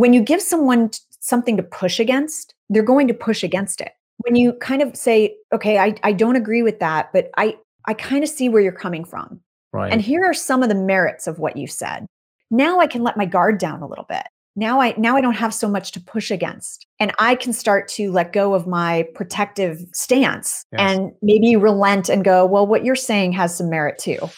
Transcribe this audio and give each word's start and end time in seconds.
when 0.00 0.14
you 0.14 0.22
give 0.22 0.40
someone 0.40 0.90
something 1.20 1.58
to 1.58 1.62
push 1.62 2.00
against, 2.00 2.54
they're 2.70 2.82
going 2.82 3.06
to 3.06 3.12
push 3.12 3.42
against 3.42 3.82
it. 3.82 3.92
When 4.24 4.34
you 4.34 4.54
kind 4.54 4.80
of 4.80 4.96
say, 4.96 5.36
okay, 5.52 5.76
I, 5.76 5.94
I 6.02 6.14
don't 6.14 6.36
agree 6.36 6.62
with 6.62 6.80
that, 6.80 7.12
but 7.12 7.30
I, 7.36 7.58
I 7.84 7.92
kind 7.92 8.24
of 8.24 8.30
see 8.30 8.48
where 8.48 8.62
you're 8.62 8.72
coming 8.72 9.04
from. 9.04 9.42
Right. 9.74 9.92
And 9.92 10.00
here 10.00 10.24
are 10.24 10.32
some 10.32 10.62
of 10.62 10.70
the 10.70 10.74
merits 10.74 11.26
of 11.26 11.38
what 11.38 11.58
you 11.58 11.66
said. 11.66 12.06
Now 12.50 12.80
I 12.80 12.86
can 12.86 13.02
let 13.02 13.18
my 13.18 13.26
guard 13.26 13.58
down 13.58 13.82
a 13.82 13.86
little 13.86 14.06
bit. 14.08 14.22
Now 14.56 14.80
I 14.80 14.94
now 14.96 15.16
I 15.18 15.20
don't 15.20 15.34
have 15.34 15.52
so 15.52 15.68
much 15.68 15.92
to 15.92 16.00
push 16.00 16.30
against. 16.30 16.86
And 16.98 17.12
I 17.18 17.34
can 17.34 17.52
start 17.52 17.86
to 17.88 18.10
let 18.10 18.32
go 18.32 18.54
of 18.54 18.66
my 18.66 19.06
protective 19.14 19.84
stance 19.92 20.64
Yes. 20.72 20.80
and 20.80 21.12
maybe 21.20 21.56
relent 21.56 22.08
and 22.08 22.24
go, 22.24 22.46
well, 22.46 22.66
what 22.66 22.86
you're 22.86 22.96
saying 22.96 23.32
has 23.32 23.54
some 23.54 23.68
merit 23.68 23.98
too. 23.98 24.30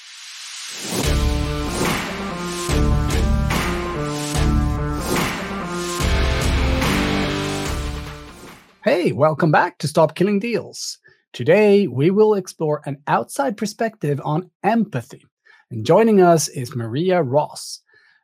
Hey, 8.85 9.13
welcome 9.13 9.53
back 9.53 9.79
to 9.79 9.87
Stop 9.87 10.17
Killing 10.17 10.41
Deals. 10.41 10.99
Today, 11.33 11.87
we 11.87 12.11
will 12.11 12.35
explore 12.35 12.83
an 12.85 13.01
outside 13.07 13.57
perspective 13.57 14.21
on 14.25 14.51
empathy. 14.65 15.25
And 15.71 15.87
joining 15.87 16.21
us 16.21 16.49
is 16.49 16.75
Maria 16.75 17.23
Ross. 17.23 17.79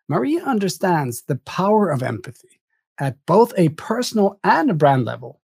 Maria 0.08 0.42
understands 0.42 1.22
the 1.22 1.36
power 1.36 1.90
of 1.90 2.02
empathy 2.02 2.60
at 2.98 3.24
both 3.24 3.52
a 3.56 3.68
personal 3.68 4.40
and 4.42 4.68
a 4.68 4.74
brand 4.74 5.04
level. 5.04 5.40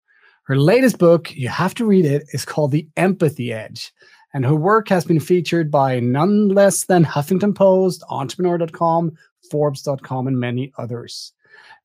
Her 0.46 0.58
latest 0.58 0.98
book, 0.98 1.32
you 1.36 1.48
have 1.48 1.76
to 1.76 1.86
read 1.86 2.06
it, 2.06 2.24
is 2.34 2.44
called 2.44 2.72
The 2.72 2.88
Empathy 2.98 3.54
Edge. 3.54 3.94
And 4.34 4.44
her 4.44 4.56
work 4.56 4.90
has 4.90 5.06
been 5.06 5.20
featured 5.20 5.70
by 5.70 6.00
none 6.00 6.48
less 6.48 6.86
than 6.86 7.06
Huffington 7.06 7.54
Post, 7.54 8.04
Entrepreneur.com, 8.10 9.16
Forbes.com, 9.52 10.26
and 10.26 10.40
many 10.40 10.74
others. 10.80 11.34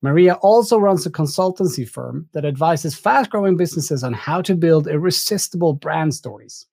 Maria 0.01 0.35
also 0.35 0.77
runs 0.77 1.05
a 1.05 1.11
consultancy 1.11 1.87
firm 1.87 2.27
that 2.31 2.45
advises 2.45 2.95
fast 2.95 3.29
growing 3.29 3.57
businesses 3.57 4.03
on 4.03 4.13
how 4.13 4.41
to 4.41 4.55
build 4.55 4.87
irresistible 4.87 5.73
brand 5.73 6.13
stories 6.13 6.65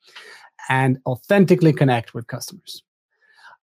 and 0.68 0.98
authentically 1.06 1.72
connect 1.72 2.14
with 2.14 2.26
customers. 2.28 2.82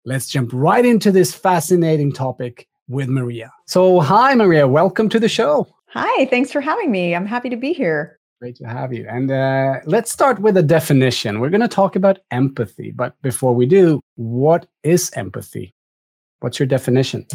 Let's 0.04 0.28
jump 0.28 0.50
right 0.52 0.84
into 0.84 1.10
this 1.10 1.34
fascinating 1.34 2.12
topic 2.12 2.68
with 2.88 3.08
Maria. 3.08 3.50
So, 3.66 4.00
hi, 4.00 4.34
Maria. 4.34 4.68
Welcome 4.68 5.08
to 5.08 5.18
the 5.18 5.28
show. 5.28 5.66
Hi, 5.88 6.26
thanks 6.26 6.52
for 6.52 6.60
having 6.60 6.90
me. 6.90 7.14
I'm 7.14 7.24
happy 7.24 7.48
to 7.48 7.56
be 7.56 7.72
here. 7.72 8.18
Great 8.40 8.56
to 8.56 8.64
have 8.64 8.92
you. 8.92 9.06
And 9.08 9.30
uh, 9.30 9.80
let's 9.86 10.10
start 10.10 10.40
with 10.40 10.58
a 10.58 10.62
definition. 10.62 11.40
We're 11.40 11.48
going 11.48 11.62
to 11.62 11.68
talk 11.68 11.96
about 11.96 12.18
empathy. 12.30 12.90
But 12.90 13.14
before 13.22 13.54
we 13.54 13.64
do, 13.64 14.00
what 14.16 14.66
is 14.82 15.10
empathy? 15.14 15.72
What's 16.40 16.58
your 16.58 16.66
definition? 16.66 17.26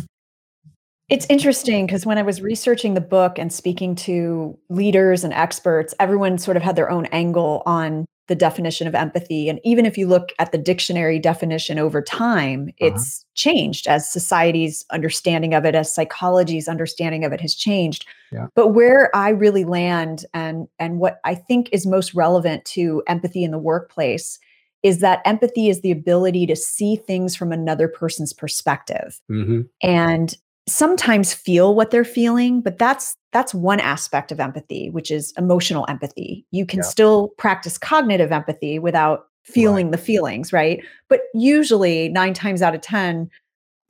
It's 1.10 1.26
interesting 1.28 1.86
because 1.86 2.06
when 2.06 2.18
I 2.18 2.22
was 2.22 2.42
researching 2.42 2.94
the 2.94 3.02
book 3.02 3.40
and 3.40 3.52
speaking 3.52 3.96
to 3.96 4.58
leaders 4.70 5.24
and 5.24 5.34
experts, 5.34 5.94
everyone 6.00 6.38
sort 6.38 6.56
of 6.56 6.64
had 6.64 6.76
their 6.76 6.90
own 6.90 7.06
angle 7.08 7.64
on 7.66 8.06
the 8.28 8.36
definition 8.36 8.88
of 8.88 8.94
empathy. 8.94 9.50
And 9.50 9.60
even 9.64 9.88
if 9.88 9.98
you 9.98 10.08
look 10.08 10.30
at 10.38 10.52
the 10.52 10.58
dictionary 10.58 11.18
definition 11.18 11.80
over 11.80 12.00
time, 12.00 12.70
it's 12.78 13.26
changed 13.34 13.88
as 13.88 14.10
society's 14.10 14.86
understanding 14.92 15.56
of 15.56 15.66
it, 15.66 15.74
as 15.74 15.94
psychology's 15.94 16.68
understanding 16.68 17.26
of 17.26 17.34
it 17.34 17.42
has 17.42 17.56
changed. 17.56 18.06
Yeah. 18.32 18.46
But 18.54 18.68
where 18.68 19.14
I 19.16 19.30
really 19.30 19.66
land 19.66 20.26
and 20.34 20.68
and 20.78 21.00
what 21.00 21.20
I 21.26 21.34
think 21.34 21.70
is 21.72 21.88
most 21.88 22.14
relevant 22.14 22.66
to 22.66 23.02
empathy 23.08 23.44
in 23.44 23.50
the 23.50 23.58
workplace 23.58 24.38
is 24.84 25.00
that 25.00 25.22
empathy 25.26 25.68
is 25.68 25.82
the 25.82 25.92
ability 25.92 26.46
to 26.46 26.56
see 26.56 26.96
things 26.96 27.36
from 27.36 27.52
another 27.52 27.88
person's 27.88 28.32
perspective 28.32 29.20
hmm 29.28 29.62
and 29.82 30.38
sometimes 30.70 31.34
feel 31.34 31.76
what 31.76 31.92
they're 31.92 32.04
feeling 32.06 32.62
but 32.62 32.78
that's 32.78 33.16
that's 33.32 33.54
one 33.54 33.80
aspect 33.80 34.32
of 34.32 34.40
empathy 34.40 34.90
which 34.90 35.12
is 35.12 35.34
emotional 35.38 35.86
empathy 35.90 36.46
you 36.52 36.66
can 36.66 36.80
Yeah. 36.80 36.84
still 36.86 37.30
practice 37.38 37.78
cognitive 37.78 38.32
empathy 38.32 38.80
without 38.80 39.28
feeling 39.44 39.92
the 39.92 39.98
feelings 39.98 40.54
right 40.54 40.84
but 41.08 41.22
usually 41.34 42.10
9 42.10 42.34
times 42.34 42.62
out 42.62 42.76
of 42.76 42.82
10 42.82 43.30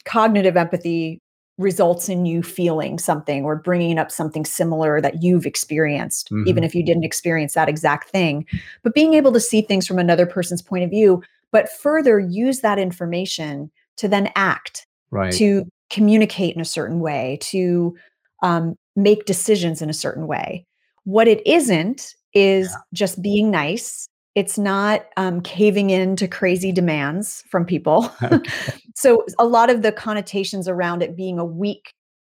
cognitive 0.06 0.56
empathy 0.58 1.20
results 1.58 2.08
in 2.08 2.26
you 2.26 2.42
feeling 2.42 2.98
something 2.98 3.44
or 3.44 3.58
bringing 3.58 3.98
up 4.00 4.10
something 4.10 4.46
similar 4.46 5.02
that 5.02 5.22
you've 5.22 5.46
experienced 5.46 6.30
even 6.48 6.64
Mhm. 6.64 6.66
if 6.66 6.74
you 6.74 6.84
didn't 6.84 7.04
experience 7.04 7.54
that 7.56 7.68
exact 7.68 8.10
thing 8.10 8.46
but 8.84 8.94
being 8.94 9.14
able 9.14 9.34
to 9.34 9.40
see 9.42 9.62
things 9.62 9.86
from 9.86 10.00
another 10.00 10.26
person's 10.26 10.62
point 10.62 10.86
of 10.86 10.90
view 10.90 11.22
but 11.52 11.68
further 11.70 12.20
use 12.20 12.62
that 12.62 12.80
information 12.80 13.70
to 13.98 14.08
then 14.08 14.30
act 14.36 14.86
Right. 15.12 15.34
to 15.34 15.66
communicate 15.90 16.56
in 16.56 16.62
a 16.62 16.66
certain 16.66 17.00
way, 17.00 17.38
to 17.42 17.96
um, 18.44 18.76
make 18.96 19.26
decisions 19.26 19.82
in 19.82 19.90
a 19.90 19.94
certain 19.94 20.28
way. 20.28 20.66
What 21.04 21.28
it 21.28 21.46
isn't 21.46 22.14
is 22.34 22.76
just 22.94 23.22
being 23.22 23.50
nice. 23.50 24.08
It's 24.36 24.58
not 24.58 25.06
um, 25.18 25.42
caving 25.42 25.90
in 25.90 26.16
to 26.18 26.28
crazy 26.28 26.72
demands 26.72 27.44
from 27.50 27.66
people. 27.66 28.14
Okay. 28.32 28.50
so, 28.96 29.26
a 29.38 29.46
lot 29.46 29.70
of 29.70 29.82
the 29.82 29.92
connotations 29.92 30.68
around 30.68 31.02
it 31.02 31.16
being 31.16 31.40
a 31.40 31.46
weak 31.46 31.94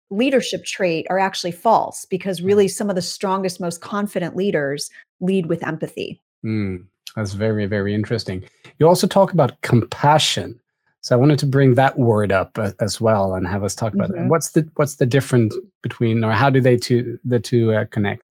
leadership 0.09 0.65
trait 0.65 1.07
are 1.09 1.19
actually 1.19 1.51
false 1.51 2.05
because 2.05 2.41
really 2.41 2.67
some 2.67 2.89
of 2.89 2.95
the 2.95 3.01
strongest, 3.01 3.59
most 3.59 3.81
confident 3.81 4.35
leaders 4.35 4.89
lead 5.19 5.47
with 5.47 5.65
empathy. 5.65 6.21
Mm, 6.45 6.85
that's 7.15 7.33
very, 7.33 7.65
very 7.65 7.93
interesting. 7.93 8.43
You 8.79 8.87
also 8.87 9.07
talk 9.07 9.33
about 9.33 9.59
compassion. 9.61 10.59
So 11.05 11.15
I 11.15 11.19
wanted 11.19 11.37
to 11.37 11.45
bring 11.45 11.75
that 11.75 11.99
word 11.99 12.31
up 12.31 12.57
a- 12.57 12.73
as 12.79 12.99
well 12.99 13.35
and 13.35 13.47
have 13.47 13.63
us 13.63 13.75
talk 13.75 13.93
about. 13.93 14.09
Mhm. 14.09 14.27
What's 14.27 14.51
the 14.51 14.67
what's 14.75 14.95
the 14.95 15.05
difference 15.05 15.55
between, 15.83 16.23
or 16.23 16.31
how 16.31 16.49
do 16.49 16.59
they 16.59 16.77
two 16.77 17.19
the 17.23 17.39
two 17.39 17.73
uh, 17.73 17.85
connect? 17.91 18.23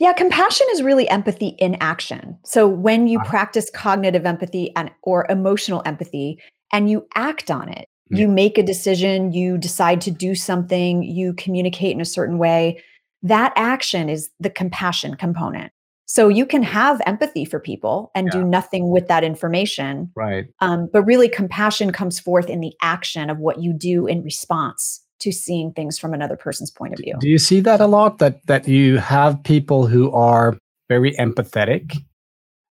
Yeah, 0.00 0.12
compassion 0.12 0.66
is 0.72 0.82
really 0.82 1.08
empathy 1.08 1.48
in 1.60 1.76
action. 1.80 2.36
So 2.44 2.66
when 2.66 3.06
you 3.06 3.20
Uh-huh. 3.20 3.30
practice 3.30 3.70
cognitive 3.72 4.26
empathy 4.26 4.74
and 4.74 4.90
or 5.04 5.26
emotional 5.30 5.80
empathy 5.86 6.40
and 6.72 6.90
you 6.90 7.06
act 7.14 7.52
on 7.52 7.68
it, 7.68 7.86
Yeah. 8.10 8.18
you 8.18 8.28
make 8.28 8.58
a 8.58 8.64
decision, 8.64 9.30
you 9.30 9.56
decide 9.56 10.00
to 10.00 10.10
do 10.10 10.34
something, 10.34 11.04
you 11.04 11.34
communicate 11.34 11.92
in 11.94 12.00
a 12.00 12.04
certain 12.04 12.36
way, 12.38 12.82
that 13.22 13.52
action 13.54 14.08
is 14.08 14.28
the 14.40 14.50
compassion 14.50 15.14
component. 15.14 15.70
So 16.06 16.28
you 16.28 16.46
can 16.46 16.62
have 16.62 17.02
empathy 17.04 17.44
for 17.44 17.58
people 17.58 18.12
and 18.14 18.30
do 18.30 18.44
nothing 18.44 18.90
with 18.90 19.08
that 19.08 19.24
information, 19.24 20.10
Right. 20.14 20.46
um, 20.60 20.88
but 20.92 21.02
really 21.02 21.28
compassion 21.28 21.90
comes 21.92 22.20
forth 22.20 22.48
in 22.48 22.60
the 22.60 22.72
action 22.80 23.28
of 23.28 23.38
what 23.38 23.60
you 23.60 23.72
do 23.72 24.06
in 24.06 24.22
response 24.22 25.02
to 25.18 25.32
seeing 25.32 25.72
things 25.72 25.98
from 25.98 26.14
another 26.14 26.36
person's 26.36 26.70
point 26.70 26.92
of 26.92 27.00
view. 27.00 27.14
Do 27.18 27.28
you 27.28 27.38
see 27.38 27.60
that 27.60 27.80
a 27.80 27.86
lot? 27.86 28.18
That 28.18 28.46
that 28.46 28.68
you 28.68 28.98
have 28.98 29.42
people 29.42 29.86
who 29.86 30.12
are 30.12 30.56
very 30.88 31.12
empathetic, 31.14 31.96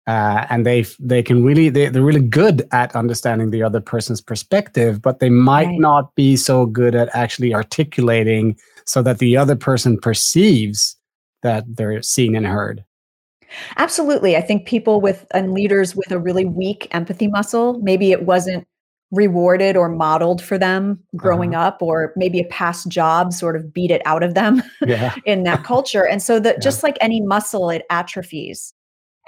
uh, 0.06 0.46
and 0.50 0.66
they 0.66 0.84
they 1.00 1.22
can 1.22 1.42
really 1.42 1.70
they, 1.70 1.88
they're 1.88 2.02
really 2.02 2.20
good 2.28 2.68
at 2.72 2.94
understanding 2.94 3.50
the 3.50 3.62
other 3.62 3.80
person's 3.80 4.20
perspective, 4.20 5.00
but 5.00 5.20
they 5.20 5.30
might 5.30 5.68
Right. 5.68 5.80
not 5.80 6.14
be 6.16 6.36
so 6.36 6.66
good 6.66 6.94
at 6.94 7.08
actually 7.14 7.54
articulating 7.54 8.58
so 8.84 9.00
that 9.02 9.18
the 9.20 9.36
other 9.38 9.56
person 9.56 9.98
perceives 9.98 10.96
that 11.42 11.64
they're 11.66 12.02
seen 12.02 12.36
and 12.36 12.46
heard. 12.46 12.84
Absolutely. 13.76 14.36
I 14.36 14.40
think 14.40 14.66
people 14.66 15.00
with 15.00 15.26
and 15.32 15.52
leaders 15.52 15.94
with 15.96 16.10
a 16.10 16.18
really 16.18 16.44
weak 16.44 16.88
empathy 16.92 17.28
muscle, 17.28 17.78
maybe 17.82 18.10
it 18.12 18.24
wasn't 18.24 18.66
rewarded 19.10 19.76
or 19.76 19.90
modeled 19.90 20.42
for 20.42 20.56
them 20.56 20.98
growing 21.16 21.54
up, 21.54 21.82
or 21.82 22.14
maybe 22.16 22.40
a 22.40 22.44
past 22.46 22.88
job 22.88 23.30
sort 23.32 23.56
of 23.56 23.72
beat 23.72 23.90
it 23.90 24.00
out 24.06 24.22
of 24.22 24.32
them 24.34 24.62
Yeah. 24.86 25.14
in 25.26 25.42
that 25.42 25.64
culture. 25.64 26.06
And 26.06 26.22
so 26.22 26.40
that 26.40 26.62
just 26.62 26.82
like 26.82 26.96
any 27.00 27.20
muscle, 27.20 27.68
it 27.68 27.82
atrophies. 27.90 28.72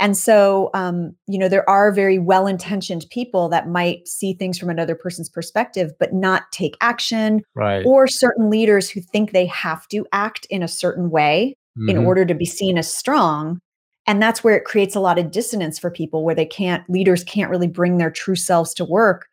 And 0.01 0.17
so, 0.17 0.71
um, 0.75 1.15
you 1.29 1.39
know, 1.39 1.49
there 1.49 1.69
are 1.71 1.93
very 1.93 2.19
well 2.19 2.47
intentioned 2.47 3.05
people 3.11 3.49
that 3.51 3.69
might 3.69 4.09
see 4.09 4.33
things 4.35 4.59
from 4.59 4.71
another 4.71 4.95
person's 4.97 5.29
perspective, 5.29 5.93
but 6.01 6.13
not 6.15 6.51
take 6.51 6.77
action, 6.81 7.43
Right. 7.55 7.85
or 7.87 8.09
certain 8.09 8.49
leaders 8.51 8.89
who 8.91 9.01
think 9.03 9.33
they 9.33 9.47
have 9.47 9.87
to 9.89 10.05
act 10.13 10.47
in 10.51 10.63
a 10.63 10.69
certain 10.69 11.11
way 11.11 11.57
in 11.89 11.97
Mhm. 11.99 12.07
order 12.07 12.25
to 12.25 12.35
be 12.35 12.45
seen 12.47 12.79
as 12.79 12.93
strong 12.93 13.61
and 14.07 14.21
that's 14.23 14.45
where 14.45 14.57
it 14.57 14.65
creates 14.65 14.95
a 14.95 15.01
lot 15.01 15.19
of 15.19 15.31
dissonance 15.31 15.79
for 15.79 15.91
people 15.91 16.25
where 16.25 16.35
they 16.35 16.47
can't 16.47 16.89
leaders 16.89 17.25
can't 17.25 17.51
really 17.51 17.69
bring 17.69 17.99
their 17.99 18.11
true 18.11 18.37
selves 18.37 18.75
to 18.75 18.85
work 18.85 19.27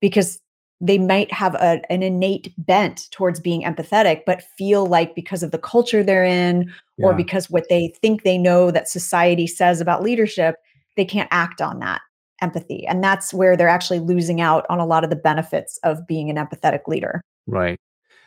because 0.00 0.40
they 0.80 0.98
might 0.98 1.32
have 1.32 1.56
a, 1.56 1.80
an 1.90 2.04
innate 2.04 2.54
bent 2.56 3.10
towards 3.10 3.40
being 3.40 3.62
empathetic 3.62 4.22
but 4.26 4.42
feel 4.56 4.86
like 4.86 5.14
because 5.14 5.42
of 5.42 5.50
the 5.50 5.58
culture 5.58 6.02
they're 6.02 6.24
in 6.24 6.72
or 7.00 7.14
because 7.14 7.48
what 7.48 7.68
they 7.68 7.92
think 8.02 8.22
they 8.22 8.38
know 8.38 8.70
that 8.70 8.88
society 8.88 9.46
says 9.46 9.80
about 9.80 10.02
leadership 10.02 10.56
they 10.96 11.04
can't 11.04 11.28
act 11.30 11.60
on 11.60 11.78
that 11.78 12.00
empathy 12.40 12.86
and 12.86 13.02
that's 13.02 13.34
where 13.34 13.56
they're 13.56 13.68
actually 13.68 13.98
losing 13.98 14.40
out 14.40 14.64
on 14.68 14.78
a 14.78 14.86
lot 14.86 15.04
of 15.04 15.10
the 15.10 15.16
benefits 15.16 15.78
of 15.82 16.06
being 16.06 16.30
an 16.30 16.36
empathetic 16.36 16.86
leader 16.86 17.20
Right. 17.48 17.80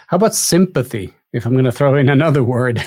How 0.07 0.18
about 0.18 0.36
sympathy? 0.36 1.13
If 1.33 1.45
I'm 1.45 1.54
going 1.54 1.66
to 1.66 1.72
throw 1.72 1.95
in 1.95 2.10
another 2.10 2.44
word 2.44 2.83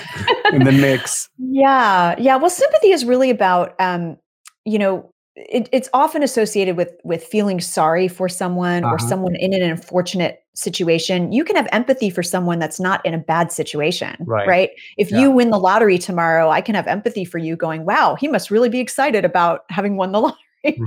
in 0.52 0.64
the 0.64 0.72
mix. 0.72 1.28
Yeah, 1.38 2.14
yeah. 2.18 2.36
Well, 2.36 2.50
sympathy 2.50 2.90
is 2.90 3.04
really 3.04 3.30
about, 3.30 3.74
um, 3.80 4.16
you 4.64 4.78
know, 4.78 5.12
it, 5.36 5.68
it's 5.72 5.88
often 5.92 6.22
associated 6.22 6.76
with 6.76 6.92
with 7.04 7.24
feeling 7.24 7.60
sorry 7.60 8.06
for 8.08 8.28
someone 8.28 8.84
or 8.84 8.94
Uh-huh. 8.94 9.08
someone 9.08 9.34
in 9.36 9.52
an 9.52 9.62
unfortunate 9.62 10.40
situation 10.54 11.32
you 11.32 11.44
can 11.44 11.56
have 11.56 11.66
empathy 11.72 12.08
for 12.10 12.22
someone 12.22 12.60
that's 12.60 12.78
not 12.78 13.04
in 13.04 13.14
a 13.14 13.18
bad 13.18 13.50
situation 13.50 14.14
Right. 14.20 14.46
right 14.46 14.70
if 14.96 15.10
Yeah. 15.10 15.22
you 15.22 15.30
win 15.32 15.50
the 15.50 15.58
lottery 15.58 15.98
tomorrow 15.98 16.50
i 16.50 16.60
can 16.60 16.76
have 16.76 16.86
empathy 16.86 17.24
for 17.24 17.38
you 17.38 17.56
going 17.56 17.84
wow 17.84 18.14
he 18.14 18.28
must 18.28 18.48
really 18.52 18.68
be 18.68 18.78
excited 18.78 19.24
about 19.24 19.62
having 19.70 19.96
won 19.96 20.12
the 20.12 20.20
lottery 20.26 20.38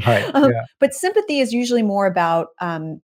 Right. 0.06 0.24
Um, 0.34 0.52
yeah. 0.52 0.64
but 0.80 0.94
sympathy 0.94 1.40
is 1.42 1.52
usually 1.52 1.84
more 1.84 2.06
about 2.08 2.48
um, 2.62 3.02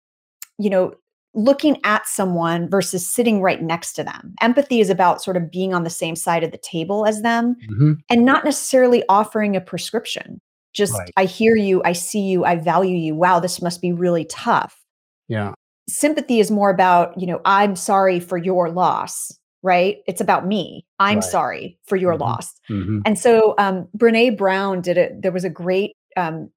you 0.57 0.69
know 0.69 0.93
looking 1.33 1.77
at 1.83 2.07
someone 2.07 2.69
versus 2.69 3.05
sitting 3.07 3.41
right 3.41 3.61
next 3.61 3.93
to 3.93 4.03
them 4.03 4.33
empathy 4.41 4.79
is 4.79 4.89
about 4.89 5.21
sort 5.21 5.35
of 5.37 5.49
being 5.49 5.73
on 5.73 5.83
the 5.83 5.89
same 5.89 6.15
side 6.15 6.43
of 6.43 6.51
the 6.51 6.57
table 6.59 7.05
as 7.05 7.21
them 7.23 7.55
Mhm. 7.71 7.97
and 8.09 8.23
not 8.25 8.45
necessarily 8.45 9.03
offering 9.09 9.55
a 9.55 9.61
prescription 9.61 10.39
just 10.73 10.93
Right. 10.93 11.11
i 11.17 11.25
hear 11.25 11.55
you 11.55 11.81
i 11.85 11.91
see 11.93 12.21
you 12.21 12.45
i 12.45 12.55
value 12.55 12.97
you 12.97 13.15
wow 13.15 13.39
this 13.39 13.61
must 13.61 13.81
be 13.81 13.91
really 13.91 14.25
tough 14.25 14.79
Yeah. 15.27 15.53
sympathy 15.89 16.39
is 16.39 16.51
more 16.51 16.69
about 16.69 17.19
you 17.19 17.25
know 17.27 17.41
i'm 17.45 17.75
sorry 17.75 18.19
for 18.19 18.37
your 18.37 18.69
loss 18.69 19.31
right 19.63 19.97
it's 20.07 20.21
about 20.21 20.45
me 20.45 20.85
i'm 20.99 21.15
Right. 21.15 21.23
sorry 21.23 21.79
for 21.85 21.95
your 21.95 22.13
Mhm. 22.15 22.19
loss 22.19 22.53
Mhm. 22.69 23.01
and 23.05 23.17
so 23.17 23.55
um, 23.57 23.87
Brene 23.97 24.37
Brown 24.37 24.81
did 24.81 24.97
it. 24.97 25.21
There 25.21 25.31
was 25.31 25.43
a 25.45 25.49
great 25.49 25.95
um, 26.15 26.49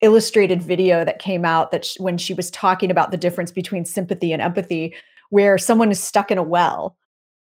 illustrated 0.00 0.62
video 0.62 1.04
that 1.04 1.18
came 1.18 1.44
out 1.44 1.70
that 1.70 1.84
sh- 1.84 1.98
when 1.98 2.18
she 2.18 2.34
was 2.34 2.50
talking 2.50 2.90
about 2.90 3.10
the 3.10 3.16
difference 3.16 3.50
between 3.50 3.84
sympathy 3.84 4.32
and 4.32 4.42
empathy, 4.42 4.94
where 5.30 5.58
someone 5.58 5.90
is 5.90 6.02
stuck 6.02 6.30
in 6.30 6.38
a 6.38 6.42
well, 6.42 6.96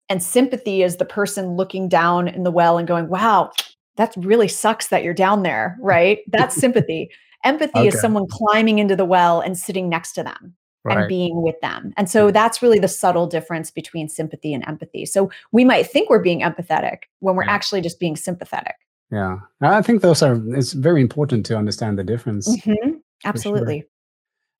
and 0.09 0.21
sympathy 0.21 0.83
is 0.83 0.97
the 0.97 1.05
person 1.05 1.55
looking 1.55 1.87
down 1.87 2.27
in 2.27 2.43
the 2.43 2.51
well 2.51 2.77
and 2.77 2.87
going, 2.87 3.09
"Wow, 3.09 3.51
that 3.97 4.13
really 4.17 4.47
sucks 4.47 4.87
that 4.87 5.03
you're 5.03 5.13
down 5.13 5.43
there." 5.43 5.77
Right? 5.81 6.19
That's 6.27 6.55
sympathy. 6.59 7.09
Empathy 7.43 7.87
is 7.87 7.99
someone 8.01 8.27
climbing 8.29 8.79
into 8.79 8.97
the 8.97 9.05
well 9.05 9.39
and 9.39 9.57
sitting 9.57 9.87
next 9.87 10.11
to 10.13 10.23
them 10.23 10.55
and 10.85 11.07
being 11.07 11.41
with 11.41 11.59
them. 11.61 11.93
And 11.97 12.09
so 12.09 12.29
mm. 12.29 12.33
that's 12.33 12.61
really 12.61 12.79
the 12.79 12.87
subtle 12.87 13.27
difference 13.27 13.71
between 13.71 14.09
sympathy 14.09 14.53
and 14.53 14.67
empathy. 14.67 15.05
So 15.05 15.29
we 15.51 15.63
might 15.63 15.87
think 15.87 16.09
we're 16.09 16.19
being 16.19 16.41
empathetic 16.41 17.03
when 17.19 17.35
we're 17.35 17.43
Yeah. 17.43 17.51
actually 17.51 17.81
just 17.81 17.99
being 17.99 18.15
sympathetic. 18.15 18.75
Yeah. 19.11 19.39
I 19.61 19.81
think 19.81 20.01
those 20.01 20.21
are. 20.21 20.41
It's 20.55 20.73
very 20.73 21.01
important 21.01 21.45
to 21.47 21.57
understand 21.57 21.97
the 21.97 22.03
difference. 22.03 22.55
Mhm. 22.61 23.01
Absolutely. 23.25 23.85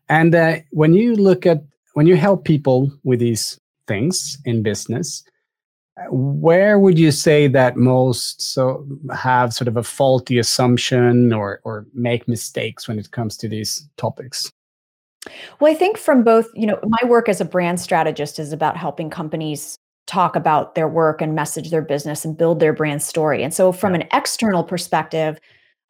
And 0.09 0.33
uh, 0.33 0.57
when 0.71 0.93
you 0.93 1.15
look 1.15 1.45
at 1.45 1.63
when 1.93 2.07
you 2.07 2.15
help 2.15 2.45
people 2.45 2.91
with 3.03 3.19
these 3.19 3.59
things 3.87 4.37
in 4.45 4.63
business, 4.63 5.23
uh, 5.97 6.05
where 6.11 6.79
would 6.79 6.97
you 6.97 7.11
say 7.11 7.47
that 7.47 7.77
most 7.77 8.41
so 8.41 8.85
have 9.13 9.53
sort 9.53 9.67
of 9.67 9.77
a 9.77 9.83
faulty 9.83 10.39
assumption 10.39 11.31
or 11.31 11.61
or 11.63 11.85
make 11.93 12.27
mistakes 12.27 12.87
when 12.87 12.99
it 12.99 13.11
comes 13.11 13.37
to 13.37 13.47
these 13.47 13.87
topics? 13.97 14.51
Well, 15.59 15.71
I 15.71 15.75
think 15.75 15.97
from 15.97 16.23
both, 16.23 16.47
you 16.55 16.65
know, 16.65 16.79
my 16.87 17.07
work 17.07 17.29
as 17.29 17.41
a 17.41 17.45
brand 17.45 17.79
strategist 17.79 18.39
is 18.39 18.53
about 18.53 18.77
helping 18.77 19.09
companies 19.09 19.77
talk 20.09 20.35
about 20.35 20.75
their 20.75 20.87
work 20.87 21.21
and 21.21 21.35
message 21.35 21.69
their 21.69 21.81
business 21.83 22.25
and 22.25 22.37
build 22.37 22.59
their 22.59 22.73
brand 22.73 23.01
story. 23.01 23.43
And 23.43 23.53
so 23.53 23.71
from 23.71 23.93
an 23.93 24.07
external 24.11 24.63
perspective, 24.63 25.39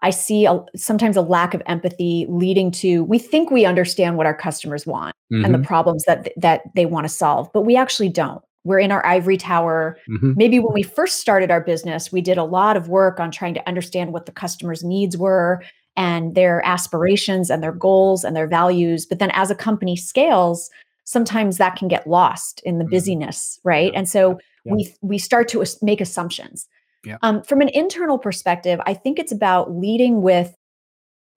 I 0.02 0.10
see 0.12 0.46
a, 0.46 0.64
sometimes 0.76 1.18
a 1.18 1.22
lack 1.22 1.54
of 1.54 1.62
empathy 1.66 2.26
leading 2.30 2.72
to 2.72 3.04
we 3.06 3.18
think 3.20 3.50
we 3.50 3.66
understand 3.66 4.18
what 4.18 4.26
our 4.26 4.36
customers 4.36 4.86
want 4.86 5.16
and 5.44 5.54
the 5.54 5.60
Mhm, 5.60 5.64
problems 5.64 6.04
that 6.06 6.32
that 6.38 6.62
they 6.76 6.86
want 6.86 7.06
to 7.06 7.10
solve, 7.10 7.50
but 7.54 7.62
we 7.62 7.76
actually 7.78 8.10
don't. 8.10 8.42
We're 8.66 8.80
in 8.80 8.92
our 8.92 9.06
ivory 9.06 9.38
tower. 9.38 9.98
mhm, 10.10 10.36
Maybe 10.36 10.60
when 10.60 10.74
we 10.74 10.84
first 10.84 11.20
started 11.20 11.50
our 11.52 11.62
business, 11.62 12.12
we 12.12 12.22
did 12.22 12.38
a 12.38 12.44
lot 12.44 12.78
of 12.78 12.90
work 12.90 13.20
on 13.20 13.32
trying 13.32 13.54
to 13.56 13.68
understand 13.68 14.14
what 14.14 14.26
the 14.26 14.32
customer's 14.34 14.84
needs 14.84 15.18
were 15.18 15.62
and 15.96 16.36
their 16.36 16.66
aspirations 16.66 17.50
and 17.50 17.64
their 17.64 17.72
goals 17.74 18.24
and 18.24 18.36
their 18.36 18.48
values. 18.48 19.06
But 19.06 19.20
then 19.20 19.32
as 19.32 19.50
a 19.52 19.56
company 19.56 19.96
scales, 19.96 20.70
sometimes 21.10 21.58
that 21.58 21.76
can 21.76 21.88
get 21.88 22.06
lost 22.06 22.62
in 22.64 22.78
the 22.78 22.86
Mhm. 22.86 22.92
busyness, 22.92 23.60
right? 23.64 23.92
Yeah, 23.92 23.98
And 24.00 24.08
so 24.08 24.38
yeah. 24.64 24.74
we 24.76 24.94
we 25.02 25.18
start 25.18 25.48
to 25.50 25.66
make 25.82 26.02
assumptions. 26.02 26.68
Yeah. 27.04 27.18
Um, 27.24 27.42
from 27.44 27.62
an 27.62 27.70
internal 27.70 28.20
perspective, 28.20 28.80
I 28.86 28.94
think 28.94 29.18
it's 29.18 29.32
about 29.32 29.72
leading 29.72 30.22
with 30.22 30.54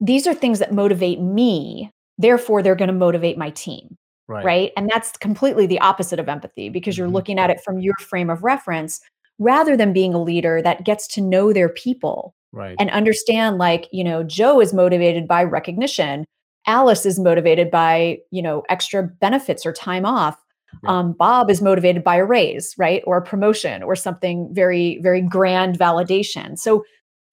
these 0.00 0.26
are 0.26 0.34
things 0.34 0.58
that 0.58 0.72
motivate 0.72 1.20
me. 1.20 1.90
Therefore, 2.18 2.62
they're 2.62 2.74
going 2.74 2.88
to 2.88 2.94
motivate 3.06 3.38
my 3.38 3.50
team 3.50 3.96
right. 4.28 4.44
right? 4.44 4.72
And 4.76 4.90
that's 4.92 5.12
completely 5.16 5.66
the 5.66 5.80
opposite 5.80 6.18
of 6.20 6.28
empathy 6.28 6.68
because 6.68 6.98
you're 6.98 7.08
Mhm. 7.08 7.14
looking 7.14 7.38
at 7.38 7.50
it 7.50 7.60
from 7.64 7.78
your 7.80 7.94
frame 8.00 8.28
of 8.30 8.42
reference 8.44 9.00
rather 9.38 9.76
than 9.76 9.92
being 9.92 10.12
a 10.14 10.22
leader 10.22 10.60
that 10.62 10.84
gets 10.84 11.06
to 11.14 11.20
know 11.20 11.52
their 11.52 11.68
people 11.68 12.34
Right. 12.52 12.76
and 12.78 12.90
understand 12.90 13.56
like, 13.58 13.88
you 13.92 14.04
know, 14.04 14.22
Joe 14.22 14.60
is 14.60 14.74
motivated 14.74 15.26
by 15.26 15.42
recognition, 15.44 16.24
Alice 16.66 17.04
is 17.06 17.18
motivated 17.18 17.70
by, 17.70 18.18
you 18.30 18.42
know, 18.42 18.62
extra 18.68 19.02
benefits 19.02 19.66
or 19.66 19.72
time 19.72 20.04
off. 20.04 20.36
Yeah. 20.82 20.90
Um, 20.90 21.12
Bob 21.12 21.50
is 21.50 21.60
motivated 21.60 22.02
by 22.02 22.16
a 22.16 22.24
raise, 22.24 22.74
right? 22.78 23.02
Or 23.06 23.18
a 23.18 23.22
promotion 23.22 23.82
or 23.82 23.94
something 23.96 24.48
very, 24.52 24.98
very 25.02 25.20
grand 25.20 25.78
validation. 25.78 26.58
So, 26.58 26.84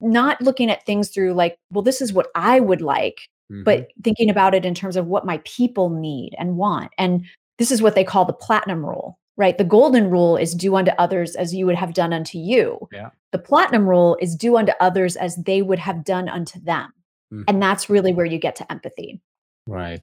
not 0.02 0.42
looking 0.42 0.70
at 0.72 0.86
things 0.86 1.10
through 1.10 1.34
like, 1.34 1.58
well, 1.72 1.81
this 1.81 2.02
is 2.02 2.14
what 2.14 2.28
I 2.36 2.60
would 2.60 2.81
like, 2.81 3.20
Mhm, 3.52 3.66
but 3.66 3.88
thinking 4.04 4.30
about 4.30 4.54
it 4.56 4.66
in 4.66 4.74
terms 4.74 4.96
of 4.96 5.08
what 5.08 5.26
my 5.26 5.42
people 5.44 5.90
need 5.90 6.36
and 6.38 6.56
want. 6.58 6.92
And 6.98 7.26
this 7.58 7.72
is 7.72 7.81
what 7.81 7.96
they 7.96 8.04
call 8.06 8.24
the 8.26 8.34
platinum 8.34 8.86
rule, 8.86 9.18
right? 9.38 9.58
The 9.58 9.64
golden 9.66 10.10
rule 10.10 10.38
is 10.38 10.54
do 10.56 10.76
unto 10.76 10.92
others 10.98 11.36
as 11.36 11.54
you 11.54 11.66
would 11.66 11.76
have 11.76 11.94
done 11.94 12.14
unto 12.14 12.38
you. 12.38 12.88
Yeah. 12.94 13.10
The 13.31 13.40
platinum 13.40 13.88
rule 13.90 14.18
is 14.22 14.36
do 14.36 14.56
unto 14.58 14.72
others 14.80 15.16
as 15.18 15.36
they 15.36 15.62
would 15.62 15.80
have 15.80 16.04
done 16.06 16.30
unto 16.30 16.60
them. 16.62 16.92
Mhm. 17.34 17.44
And 17.48 17.62
that's 17.62 17.90
really 17.90 18.14
where 18.14 18.26
you 18.26 18.40
get 18.40 18.56
to 18.58 18.72
empathy. 18.72 19.22
Right. 19.68 20.02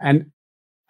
And 0.00 0.30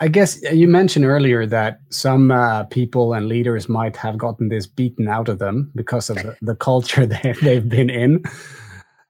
I 0.00 0.08
guess 0.08 0.44
uh, 0.44 0.50
you 0.50 0.66
mentioned 0.68 1.04
earlier 1.04 1.46
that 1.46 1.78
some 1.90 2.30
uh, 2.30 2.64
people 2.64 3.14
and 3.14 3.28
leaders 3.28 3.68
might 3.68 3.96
have 3.96 4.18
gotten 4.18 4.48
this 4.48 4.66
beaten 4.66 5.08
out 5.08 5.28
of 5.28 5.38
them 5.38 5.70
because 5.74 6.10
of 6.10 6.16
the, 6.16 6.36
the 6.42 6.56
culture 6.56 7.06
they, 7.12 7.34
they've 7.42 7.68
been 7.68 7.90
in. 7.90 8.22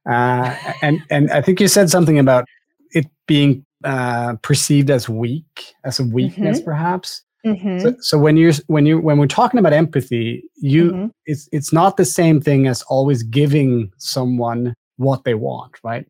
Uh, 0.08 0.54
and 0.82 1.00
and 1.10 1.30
I 1.30 1.40
think 1.40 1.60
you 1.60 1.68
said 1.68 1.88
something 1.88 2.18
about 2.18 2.44
it 2.90 3.06
being 3.26 3.64
uh, 3.84 4.36
perceived 4.42 4.90
as 4.90 5.08
weak, 5.08 5.72
as 5.84 5.98
a 5.98 6.04
weakness, 6.04 6.60
perhaps. 6.60 7.22
Mhm. 7.46 7.80
So, 7.80 7.94
so 8.00 8.18
when 8.18 8.36
you're 8.36 8.52
when 8.66 8.86
you 8.86 8.98
when 9.00 9.18
we're 9.18 9.26
talking 9.26 9.58
about 9.60 9.72
empathy, 9.72 10.42
you 10.56 10.92
Mhm. 10.92 11.10
it's 11.26 11.48
it's 11.52 11.72
not 11.72 11.96
the 11.96 12.04
same 12.04 12.40
thing 12.40 12.66
as 12.66 12.82
always 12.82 13.22
giving 13.22 13.90
someone 13.98 14.74
what 14.96 15.24
they 15.24 15.34
want, 15.34 15.72
right? 15.82 16.06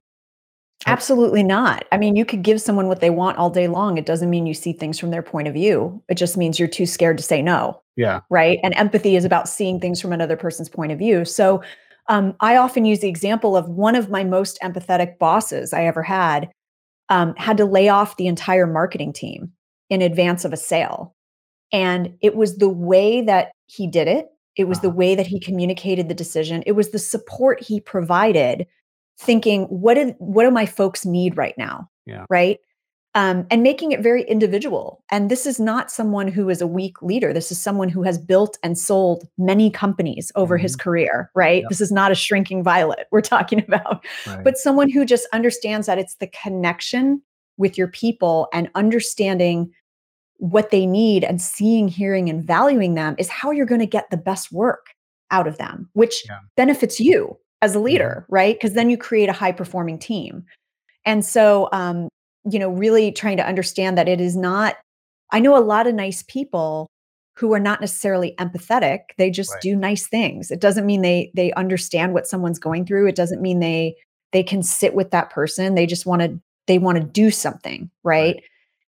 Absolutely 0.86 1.42
not. 1.42 1.84
I 1.92 1.98
mean, 1.98 2.16
you 2.16 2.24
could 2.24 2.42
give 2.42 2.60
someone 2.60 2.88
what 2.88 3.00
they 3.00 3.10
want 3.10 3.38
all 3.38 3.50
day 3.50 3.68
long. 3.68 3.96
It 3.98 4.06
doesn't 4.06 4.30
mean 4.30 4.46
you 4.46 4.54
see 4.54 4.72
things 4.72 4.98
from 4.98 5.10
their 5.10 5.22
point 5.22 5.48
of 5.48 5.54
view. 5.54 6.02
It 6.08 6.16
just 6.16 6.36
means 6.36 6.58
you're 6.58 6.68
too 6.68 6.86
scared 6.86 7.16
to 7.16 7.22
say 7.22 7.40
no. 7.42 7.80
Yeah. 7.96 8.20
right? 8.28 8.58
And 8.64 8.74
empathy 8.74 9.14
is 9.14 9.24
about 9.24 9.48
seeing 9.48 9.78
things 9.78 10.00
from 10.00 10.12
another 10.12 10.36
person's 10.36 10.68
point 10.68 10.90
of 10.90 10.98
view. 10.98 11.24
So 11.24 11.62
um, 12.08 12.34
I 12.40 12.56
often 12.56 12.84
use 12.84 12.98
the 13.00 13.08
example 13.08 13.56
of 13.56 13.68
one 13.68 13.94
of 13.94 14.10
my 14.10 14.24
most 14.24 14.58
empathetic 14.62 15.16
bosses 15.18 15.72
I 15.72 15.84
ever 15.86 16.02
had 16.02 16.50
um, 17.08 17.34
had 17.36 17.56
to 17.58 17.64
lay 17.64 17.88
off 17.88 18.16
the 18.16 18.26
entire 18.26 18.66
marketing 18.66 19.12
team 19.12 19.52
in 19.90 20.02
advance 20.02 20.44
of 20.44 20.52
a 20.52 20.56
sale. 20.56 21.14
And 21.72 22.14
it 22.20 22.34
was 22.34 22.56
the 22.58 22.68
way 22.68 23.22
that 23.22 23.52
he 23.66 23.86
did 23.86 24.08
it, 24.08 24.26
it 24.56 24.64
was 24.64 24.80
the 24.80 24.88
Uh-huh. 24.88 24.96
way 24.96 25.14
that 25.14 25.26
he 25.26 25.38
communicated 25.40 26.08
the 26.08 26.14
decision, 26.14 26.62
it 26.66 26.72
was 26.72 26.90
the 26.90 26.98
support 26.98 27.62
he 27.62 27.80
provided, 27.80 28.66
thinking, 29.18 29.64
what 29.64 29.94
did 29.94 30.14
what 30.18 30.44
do 30.44 30.50
my 30.50 30.66
folks 30.66 31.04
need 31.06 31.36
right 31.36 31.54
now? 31.58 31.88
Yeah. 32.06 32.26
Right 32.28 32.58
um, 33.14 33.46
and 33.50 33.62
making 33.62 33.92
it 33.92 34.00
very 34.00 34.24
individual. 34.24 35.02
And 35.10 35.30
this 35.30 35.46
is 35.46 35.60
not 35.60 35.90
someone 35.90 36.26
who 36.26 36.48
is 36.50 36.60
a 36.60 36.66
weak 36.66 37.00
leader. 37.00 37.32
This 37.32 37.52
is 37.52 37.60
someone 37.62 37.88
who 37.88 38.02
has 38.02 38.18
built 38.18 38.58
and 38.64 38.76
sold 38.76 39.28
many 39.38 39.70
companies 39.70 40.32
over 40.34 40.56
his 40.58 40.74
career, 40.74 41.30
right? 41.34 41.62
Yep. 41.62 41.68
This 41.68 41.80
is 41.80 41.92
not 41.92 42.10
a 42.10 42.16
shrinking 42.16 42.64
violet 42.64 43.06
we're 43.12 43.20
talking 43.20 43.60
about, 43.68 44.04
Right. 44.26 44.42
but 44.42 44.58
someone 44.58 44.90
who 44.90 45.04
just 45.04 45.28
understands 45.32 45.86
that 45.86 45.98
it's 45.98 46.16
the 46.16 46.26
connection 46.26 47.22
with 47.56 47.78
your 47.78 47.86
people 47.88 48.48
and 48.52 48.68
understanding 48.74 49.72
what 50.38 50.70
they 50.70 50.84
need 50.84 51.22
and 51.22 51.40
seeing, 51.40 51.86
hearing, 51.86 52.28
and 52.28 52.42
valuing 52.44 52.94
them 52.94 53.14
is 53.16 53.28
how 53.28 53.52
you're 53.52 53.64
going 53.64 53.80
to 53.80 53.86
get 53.86 54.10
the 54.10 54.16
best 54.16 54.50
work 54.50 54.88
out 55.30 55.46
of 55.46 55.56
them, 55.58 55.88
which 55.92 56.24
Yeah. 56.28 56.38
benefits 56.56 56.98
you 56.98 57.38
as 57.64 57.74
a 57.74 57.80
leader, 57.80 58.26
right? 58.28 58.54
Because 58.54 58.74
then 58.74 58.90
you 58.90 58.98
create 58.98 59.28
a 59.28 59.32
high 59.32 59.52
performing 59.52 59.98
team. 59.98 60.44
And 61.06 61.24
so, 61.24 61.68
um, 61.72 62.08
you 62.50 62.58
know, 62.58 62.68
really 62.68 63.10
trying 63.10 63.38
to 63.38 63.46
understand 63.46 63.96
that 63.96 64.06
it 64.08 64.20
is 64.20 64.36
not, 64.36 64.76
I 65.32 65.40
know 65.40 65.56
a 65.56 65.64
lot 65.64 65.86
of 65.86 65.94
nice 65.94 66.22
people 66.24 66.86
who 67.36 67.52
are 67.54 67.60
not 67.60 67.80
necessarily 67.80 68.34
empathetic. 68.38 69.00
They 69.16 69.30
just 69.30 69.50
Right. 69.52 69.62
do 69.62 69.76
nice 69.76 70.06
things. 70.06 70.50
It 70.50 70.60
doesn't 70.60 70.86
mean 70.86 71.02
they 71.02 71.30
they 71.34 71.52
understand 71.54 72.12
what 72.14 72.26
someone's 72.26 72.58
going 72.58 72.84
through. 72.86 73.08
It 73.08 73.16
doesn't 73.16 73.42
mean 73.42 73.60
they 73.60 73.96
they 74.32 74.42
can 74.42 74.62
sit 74.62 74.94
with 74.94 75.10
that 75.10 75.30
person. 75.30 75.74
They 75.74 75.86
just 75.86 76.06
want 76.06 76.22
to 76.22 76.38
they 76.66 76.78
want 76.78 76.98
to 76.98 77.04
do 77.04 77.30
something, 77.30 77.90
right? 78.04 78.42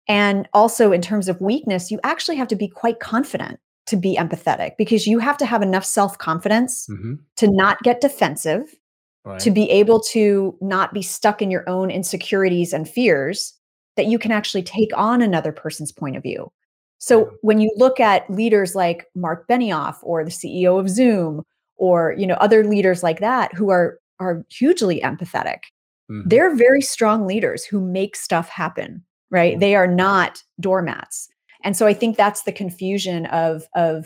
And 0.08 0.48
also 0.54 0.92
in 0.92 1.02
terms 1.02 1.28
of 1.28 1.42
weakness, 1.42 1.90
you 1.92 2.00
actually 2.04 2.36
have 2.38 2.48
to 2.50 2.56
be 2.56 2.68
quite 2.68 3.00
confident 3.00 3.60
to 3.88 3.96
be 3.96 4.18
empathetic 4.18 4.72
because 4.78 5.06
you 5.06 5.20
have 5.20 5.38
to 5.38 5.46
have 5.46 5.62
enough 5.62 5.86
self-confidence 5.86 6.88
Mhm. 6.90 7.20
to 7.38 7.48
not 7.52 7.82
get 7.84 8.02
defensive 8.02 8.76
right. 9.26 9.40
to 9.40 9.52
be 9.52 9.70
able 9.70 10.00
to 10.00 10.58
not 10.62 10.94
be 10.94 11.02
stuck 11.02 11.42
in 11.42 11.52
your 11.52 11.68
own 11.68 11.92
insecurities 11.92 12.74
and 12.74 12.88
fears 12.90 13.54
that 13.96 14.08
you 14.08 14.20
can 14.20 14.32
actually 14.32 14.64
take 14.64 14.92
on 14.96 15.22
another 15.22 15.52
person's 15.52 15.92
point 15.92 16.16
of 16.16 16.24
view. 16.24 16.52
So 16.98 17.32
when 17.42 17.60
you 17.60 17.72
look 17.76 18.00
at 18.00 18.30
leaders 18.30 18.76
like 18.76 19.06
Mark 19.16 19.48
Benioff 19.48 19.98
or 20.02 20.24
the 20.24 20.32
CEO 20.32 20.80
of 20.80 20.90
Zoom 20.90 21.44
or 21.78 22.14
you 22.18 22.26
know 22.26 22.36
other 22.36 22.64
leaders 22.64 23.04
like 23.04 23.20
that 23.20 23.54
who 23.54 23.70
are 23.70 24.00
are 24.20 24.46
hugely 24.50 25.02
empathetic, 25.02 25.60
mm-hmm. 26.10 26.22
they're 26.26 26.56
very 26.56 26.82
strong 26.82 27.28
leaders 27.28 27.66
who 27.66 27.82
make 27.82 28.16
stuff 28.16 28.48
happen, 28.50 29.04
right? 29.30 29.54
Mm-hmm. 29.54 29.60
They 29.60 29.76
are 29.76 29.88
not 29.88 30.42
doormats. 30.60 31.28
And 31.66 31.76
so 31.76 31.88
I 31.88 31.94
think 31.94 32.16
that's 32.16 32.44
the 32.44 32.54
confusion 32.54 33.26
of 33.26 33.68
of 33.76 34.06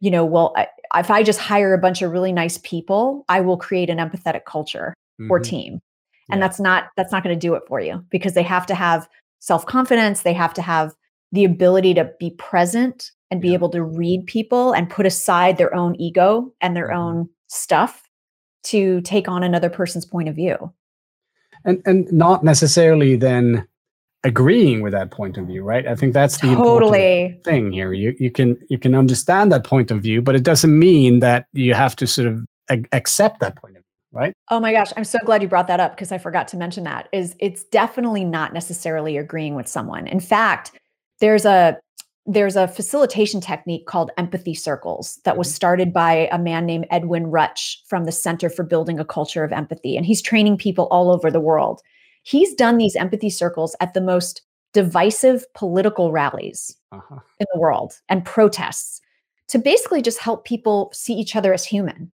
you 0.00 0.10
know, 0.10 0.24
well, 0.24 0.52
I, 0.56 0.66
if 0.96 1.10
I 1.10 1.22
just 1.22 1.38
hire 1.38 1.72
a 1.74 1.78
bunch 1.78 2.02
of 2.02 2.10
really 2.10 2.32
nice 2.32 2.58
people, 2.58 3.24
I 3.28 3.40
will 3.40 3.56
create 3.56 3.90
an 3.90 3.98
empathetic 3.98 4.44
culture 4.46 4.94
mm-hmm. 5.20 5.30
or 5.30 5.38
team. 5.38 5.80
And 6.30 6.38
yeah. 6.40 6.46
that's 6.46 6.58
not 6.58 6.88
that's 6.96 7.12
not 7.12 7.22
going 7.22 7.34
to 7.34 7.40
do 7.40 7.54
it 7.54 7.62
for 7.68 7.80
you 7.80 8.04
because 8.10 8.34
they 8.34 8.42
have 8.42 8.66
to 8.66 8.74
have 8.74 9.08
self-confidence, 9.40 10.22
they 10.22 10.32
have 10.32 10.52
to 10.54 10.62
have 10.62 10.92
the 11.32 11.44
ability 11.44 11.94
to 11.94 12.10
be 12.18 12.30
present 12.30 13.12
and 13.30 13.40
be 13.40 13.48
yeah. 13.48 13.54
able 13.54 13.70
to 13.70 13.82
read 13.82 14.26
people 14.26 14.72
and 14.72 14.90
put 14.90 15.06
aside 15.06 15.56
their 15.56 15.74
own 15.74 15.94
ego 15.96 16.52
and 16.60 16.76
their 16.76 16.88
mm-hmm. 16.88 16.98
own 16.98 17.28
stuff 17.48 18.02
to 18.62 19.00
take 19.02 19.28
on 19.28 19.42
another 19.42 19.70
person's 19.70 20.04
point 20.04 20.28
of 20.28 20.34
view. 20.34 20.72
And 21.64 21.82
and 21.84 22.10
not 22.12 22.42
necessarily 22.42 23.16
then 23.16 23.66
agreeing 24.24 24.82
with 24.82 24.92
that 24.92 25.10
point 25.10 25.38
of 25.38 25.46
view, 25.46 25.62
right? 25.62 25.86
I 25.86 25.94
think 25.94 26.12
that's 26.12 26.38
the 26.40 26.54
totally 26.54 27.38
thing 27.44 27.72
here. 27.72 27.92
You 27.92 28.14
you 28.18 28.30
can 28.30 28.56
you 28.68 28.78
can 28.78 28.94
understand 28.94 29.50
that 29.52 29.64
point 29.64 29.90
of 29.90 30.02
view, 30.02 30.20
but 30.20 30.34
it 30.34 30.42
doesn't 30.42 30.78
mean 30.78 31.20
that 31.20 31.46
you 31.52 31.74
have 31.74 31.96
to 31.96 32.06
sort 32.06 32.28
of 32.28 32.44
a- 32.70 32.84
accept 32.92 33.40
that 33.40 33.56
point 33.56 33.76
of 33.76 33.82
view, 33.82 34.18
right? 34.20 34.34
Oh 34.50 34.60
my 34.60 34.72
gosh, 34.72 34.92
I'm 34.96 35.04
so 35.04 35.18
glad 35.24 35.42
you 35.42 35.48
brought 35.48 35.68
that 35.68 35.80
up 35.80 35.96
because 35.96 36.12
I 36.12 36.18
forgot 36.18 36.48
to 36.48 36.56
mention 36.56 36.84
that. 36.84 37.08
Is 37.12 37.34
it's 37.40 37.64
definitely 37.64 38.24
not 38.24 38.52
necessarily 38.52 39.16
agreeing 39.16 39.54
with 39.54 39.68
someone. 39.68 40.06
In 40.06 40.20
fact, 40.20 40.72
there's 41.20 41.44
a 41.44 41.78
there's 42.26 42.56
a 42.56 42.68
facilitation 42.68 43.40
technique 43.40 43.86
called 43.86 44.10
empathy 44.18 44.54
circles 44.54 45.18
that 45.24 45.38
was 45.38 45.48
mm-hmm. 45.48 45.54
started 45.54 45.92
by 45.92 46.28
a 46.30 46.38
man 46.38 46.66
named 46.66 46.86
Edwin 46.90 47.30
Rutsch 47.30 47.78
from 47.88 48.04
the 48.04 48.12
Center 48.12 48.50
for 48.50 48.62
Building 48.62 49.00
a 49.00 49.04
Culture 49.04 49.42
of 49.42 49.52
Empathy 49.52 49.96
and 49.96 50.04
he's 50.04 50.20
training 50.20 50.58
people 50.58 50.86
all 50.90 51.10
over 51.10 51.30
the 51.30 51.40
world 51.40 51.80
He's 52.30 52.54
done 52.54 52.76
these 52.76 52.94
empathy 52.94 53.28
circles 53.28 53.74
at 53.80 53.92
the 53.92 54.00
most 54.00 54.42
divisive 54.72 55.44
political 55.54 56.12
rallies 56.12 56.76
uh-huh. 56.92 57.18
in 57.40 57.46
the 57.52 57.58
world 57.58 57.94
and 58.08 58.24
protests 58.24 59.00
to 59.48 59.58
basically 59.58 60.00
just 60.00 60.20
help 60.20 60.44
people 60.44 60.92
see 60.94 61.14
each 61.14 61.34
other 61.34 61.52
as 61.52 61.64
human. 61.64 62.12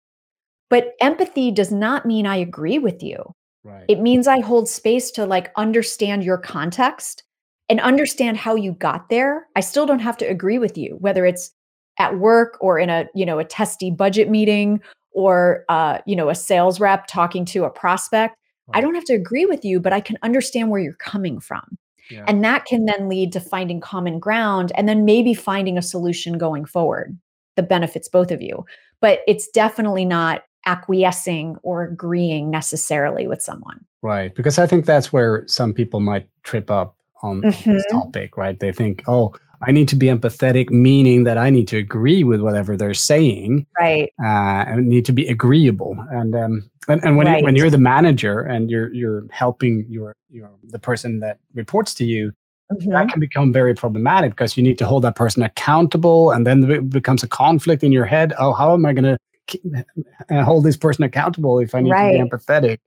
But 0.68 0.94
empathy 1.00 1.52
does 1.52 1.70
not 1.70 2.06
mean 2.06 2.26
I 2.26 2.34
agree 2.36 2.80
with 2.80 3.04
you. 3.04 3.22
Right. 3.62 3.84
It 3.86 4.00
means 4.00 4.26
I 4.26 4.40
hold 4.40 4.68
space 4.68 5.12
to 5.12 5.26
like 5.26 5.52
understand 5.56 6.24
your 6.24 6.38
context 6.38 7.22
and 7.68 7.78
understand 7.78 8.36
how 8.36 8.56
you 8.56 8.72
got 8.72 9.10
there. 9.10 9.46
I 9.54 9.60
still 9.60 9.86
don't 9.86 10.00
have 10.00 10.16
to 10.16 10.24
agree 10.24 10.58
with 10.58 10.76
you, 10.76 10.96
whether 10.98 11.24
it's 11.24 11.52
at 12.00 12.18
work 12.18 12.58
or 12.60 12.80
in 12.80 12.90
a, 12.90 13.06
you 13.14 13.24
know, 13.24 13.38
a 13.38 13.44
testy 13.44 13.92
budget 13.92 14.28
meeting 14.28 14.80
or 15.12 15.64
uh, 15.68 15.98
you 16.04 16.16
know, 16.16 16.30
a 16.30 16.34
sales 16.34 16.80
rep 16.80 17.06
talking 17.06 17.44
to 17.44 17.62
a 17.62 17.70
prospect. 17.70 18.34
I 18.74 18.80
don't 18.80 18.94
have 18.94 19.04
to 19.04 19.14
agree 19.14 19.46
with 19.46 19.64
you, 19.64 19.80
but 19.80 19.92
I 19.92 20.00
can 20.00 20.16
understand 20.22 20.70
where 20.70 20.80
you're 20.80 20.94
coming 20.94 21.40
from. 21.40 21.78
Yeah. 22.10 22.24
And 22.26 22.42
that 22.44 22.64
can 22.64 22.86
then 22.86 23.08
lead 23.08 23.32
to 23.34 23.40
finding 23.40 23.80
common 23.80 24.18
ground 24.18 24.72
and 24.74 24.88
then 24.88 25.04
maybe 25.04 25.32
finding 25.32 25.78
a 25.78 25.82
solution 25.82 26.38
going 26.38 26.64
forward 26.64 27.16
that 27.56 27.68
benefits 27.68 28.08
both 28.08 28.30
of 28.30 28.42
you. 28.42 28.64
But 29.00 29.20
it's 29.28 29.48
definitely 29.48 30.04
not 30.04 30.42
acquiescing 30.66 31.56
or 31.62 31.84
agreeing 31.84 32.50
necessarily 32.50 33.26
with 33.26 33.42
someone. 33.42 33.84
Right. 34.02 34.34
Because 34.34 34.58
I 34.58 34.66
think 34.66 34.86
that's 34.86 35.12
where 35.12 35.44
some 35.46 35.72
people 35.72 36.00
might 36.00 36.28
trip 36.42 36.70
up 36.70 36.96
on, 37.22 37.42
mm-hmm. 37.42 37.72
this 37.72 37.86
topic, 37.90 38.36
right? 38.36 38.58
They 38.58 38.72
think, 38.72 39.02
oh, 39.06 39.34
I 39.62 39.72
need 39.72 39.88
to 39.88 39.96
be 39.96 40.06
empathetic, 40.06 40.70
meaning 40.70 41.24
that 41.24 41.36
I 41.36 41.50
need 41.50 41.68
to 41.68 41.76
agree 41.76 42.24
with 42.24 42.40
whatever 42.40 42.76
they're 42.76 42.94
saying. 42.94 43.66
Right. 43.78 44.10
Uh, 44.22 44.26
I 44.26 44.76
need 44.78 45.04
to 45.04 45.12
be 45.12 45.28
agreeable. 45.28 45.96
And 46.10 46.34
um, 46.34 46.69
and, 46.88 47.02
and 47.04 47.16
when 47.16 47.26
right. 47.26 47.38
you, 47.38 47.44
when 47.44 47.56
you're 47.56 47.70
the 47.70 47.78
manager 47.78 48.40
and 48.40 48.70
you're 48.70 48.92
you're 48.92 49.26
helping 49.30 49.84
your 49.88 50.14
your 50.28 50.50
the 50.64 50.78
person 50.78 51.20
that 51.20 51.38
reports 51.54 51.94
to 51.94 52.04
you, 52.04 52.32
mm-hmm. 52.72 52.90
that 52.90 53.08
can 53.10 53.20
become 53.20 53.52
very 53.52 53.74
problematic 53.74 54.32
because 54.32 54.56
you 54.56 54.62
need 54.62 54.78
to 54.78 54.86
hold 54.86 55.04
that 55.04 55.16
person 55.16 55.42
accountable, 55.42 56.30
and 56.30 56.46
then 56.46 56.70
it 56.70 56.90
becomes 56.90 57.22
a 57.22 57.28
conflict 57.28 57.82
in 57.82 57.92
your 57.92 58.06
head. 58.06 58.32
Oh, 58.38 58.52
how 58.52 58.72
am 58.72 58.86
I 58.86 58.92
going 58.92 59.16
to 59.46 59.84
uh, 60.30 60.44
hold 60.44 60.64
this 60.64 60.76
person 60.76 61.04
accountable 61.04 61.58
if 61.58 61.74
I 61.74 61.80
need 61.80 61.90
right. 61.90 62.16
to 62.16 62.24
be 62.24 62.30
empathetic? 62.30 62.78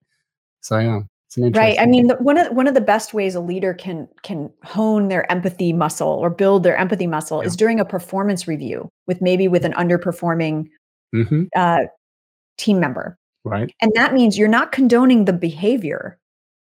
So 0.62 0.80
yeah 0.80 1.02
it's 1.34 1.38
an 1.38 1.46
interesting. 1.46 1.78
right 1.78 1.82
i 1.82 1.90
mean 1.90 2.08
the, 2.08 2.16
one 2.16 2.38
of 2.38 2.54
one 2.54 2.68
of 2.68 2.76
the 2.76 2.82
best 2.82 3.14
ways 3.14 3.34
a 3.34 3.40
leader 3.40 3.74
can 3.74 4.08
can 4.22 4.52
hone 4.64 5.08
their 5.08 5.30
empathy 5.32 5.74
muscle 5.74 6.08
or 6.08 6.30
build 6.30 6.62
their 6.62 6.78
empathy 6.78 7.08
muscle 7.08 7.42
yeah. 7.42 7.48
is 7.48 7.56
during 7.56 7.80
a 7.80 7.86
performance 7.86 8.48
review 8.48 8.88
with 9.08 9.20
maybe 9.20 9.48
with 9.48 9.66
an 9.66 9.74
underperforming 9.74 10.68
mm-hmm. 11.16 11.44
uh, 11.56 11.80
team 12.58 12.80
member 12.80 13.18
right. 13.44 13.74
And 13.82 13.92
that 13.96 14.14
means 14.14 14.38
you're 14.38 14.48
not 14.48 14.72
condoning 14.72 15.26
the 15.26 15.34
behavior 15.34 16.18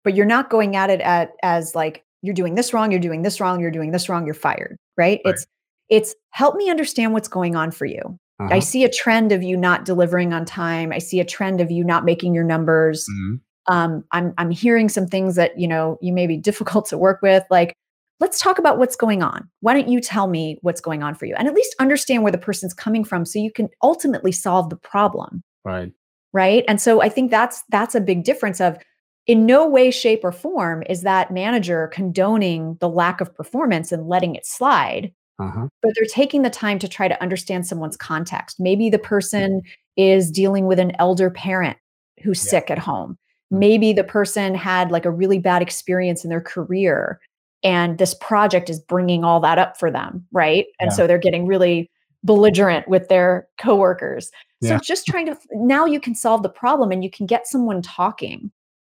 but 0.07 0.15
you're 0.15 0.25
not 0.25 0.49
going 0.49 0.77
at 0.77 0.89
it 0.89 1.01
at 1.01 1.33
as 1.43 1.75
like 1.75 2.05
you're 2.21 2.33
doing 2.33 2.55
this 2.55 2.71
wrong 2.71 2.91
you're 2.91 2.99
doing 3.01 3.23
this 3.23 3.41
wrong 3.41 3.59
you're 3.59 3.69
doing 3.69 3.91
this 3.91 4.07
wrong 4.07 4.25
you're 4.25 4.33
fired 4.33 4.77
right, 4.97 5.19
right. 5.25 5.33
it's 5.33 5.45
it's 5.89 6.15
help 6.29 6.55
me 6.55 6.69
understand 6.69 7.11
what's 7.11 7.27
going 7.27 7.57
on 7.57 7.71
for 7.71 7.85
you. 7.85 8.01
Uh-huh. 8.39 8.47
i 8.49 8.59
see 8.59 8.85
a 8.85 8.89
trend 8.89 9.33
of 9.33 9.43
you 9.43 9.57
not 9.57 9.83
delivering 9.83 10.31
on 10.31 10.45
time 10.45 10.93
i 10.93 10.97
see 10.97 11.19
a 11.19 11.25
trend 11.25 11.59
of 11.59 11.71
you 11.71 11.83
not 11.83 12.05
making 12.05 12.33
your 12.33 12.45
numbers 12.45 13.05
mm-hmm. 13.11 13.73
um, 13.73 14.05
i'm 14.13 14.33
i'm 14.37 14.49
hearing 14.49 14.87
some 14.87 15.07
things 15.07 15.35
that 15.35 15.59
you 15.59 15.67
know 15.67 15.97
you 16.01 16.13
may 16.13 16.25
be 16.25 16.37
difficult 16.37 16.85
to 16.85 16.97
work 16.97 17.19
with 17.21 17.43
like 17.49 17.73
let's 18.21 18.39
talk 18.39 18.57
about 18.57 18.79
what's 18.79 18.95
going 18.95 19.21
on. 19.21 19.47
Why 19.59 19.75
don't 19.75 19.89
you 19.89 20.01
tell 20.01 20.25
me 20.25 20.57
what's 20.63 20.81
going 20.81 21.03
on 21.03 21.13
for 21.13 21.27
you? 21.27 21.35
And 21.35 21.47
at 21.47 21.53
least 21.53 21.75
understand 21.77 22.23
where 22.23 22.31
the 22.31 22.39
person's 22.39 22.73
coming 22.73 23.03
from 23.03 23.25
so 23.25 23.37
you 23.37 23.51
can 23.51 23.69
ultimately 23.83 24.31
solve 24.31 24.71
the 24.71 24.75
problem. 24.75 25.43
Right 25.63 25.91
right? 26.37 26.63
And 26.67 26.79
so 26.79 27.01
i 27.01 27.09
think 27.09 27.31
that's 27.31 27.63
that's 27.69 27.95
a 27.95 27.99
big 27.99 28.23
difference 28.23 28.61
of 28.61 28.77
in 29.25 29.45
no 29.45 29.67
way 29.67 29.91
shape 29.91 30.21
or 30.23 30.31
form 30.31 30.83
is 30.87 31.01
that 31.01 31.31
manager 31.31 31.89
condoning 31.91 32.77
the 32.79 32.87
lack 32.87 33.19
of 33.19 33.35
performance 33.35 33.91
and 33.91 34.07
letting 34.07 34.35
it 34.35 34.45
slide. 34.45 35.11
Uh-huh. 35.39 35.67
but 35.83 35.91
they're 35.93 36.07
taking 36.11 36.41
the 36.41 36.49
time 36.49 36.79
to 36.79 36.87
try 36.87 37.07
to 37.07 37.21
understand 37.21 37.67
someone's 37.67 37.95
context. 37.95 38.59
Maybe 38.59 38.89
the 38.89 38.97
person 38.97 39.61
is 39.95 40.31
dealing 40.31 40.65
with 40.65 40.79
an 40.79 40.93
elder 40.97 41.29
parent 41.29 41.77
who's 42.23 42.43
yeah. 42.43 42.49
sick 42.49 42.71
at 42.71 42.79
home. 42.79 43.19
Maybe 43.51 43.93
the 43.93 44.03
person 44.03 44.55
had 44.55 44.89
like 44.89 45.05
a 45.05 45.11
really 45.11 45.37
bad 45.37 45.61
experience 45.61 46.23
in 46.23 46.31
their 46.31 46.41
career 46.41 47.19
and 47.63 47.99
this 47.99 48.15
project 48.15 48.67
is 48.67 48.79
bringing 48.79 49.23
all 49.23 49.39
that 49.41 49.59
up 49.59 49.77
for 49.77 49.91
them 49.91 50.25
right? 50.31 50.65
And 50.79 50.89
yeah. 50.89 50.95
so 50.95 51.05
they're 51.05 51.19
getting 51.27 51.45
really 51.45 51.91
belligerent 52.23 52.87
with 52.87 53.07
their 53.07 53.47
coworkers 53.59 54.31
so 54.63 54.69
yeah. 54.69 54.79
just 54.79 55.05
trying 55.05 55.25
to 55.25 55.37
now 55.51 55.85
you 55.85 55.99
can 55.99 56.15
solve 56.15 56.41
the 56.43 56.49
problem 56.49 56.91
and 56.91 57.03
you 57.03 57.11
can 57.11 57.25
get 57.25 57.47
someone 57.47 57.81
talking 57.81 58.51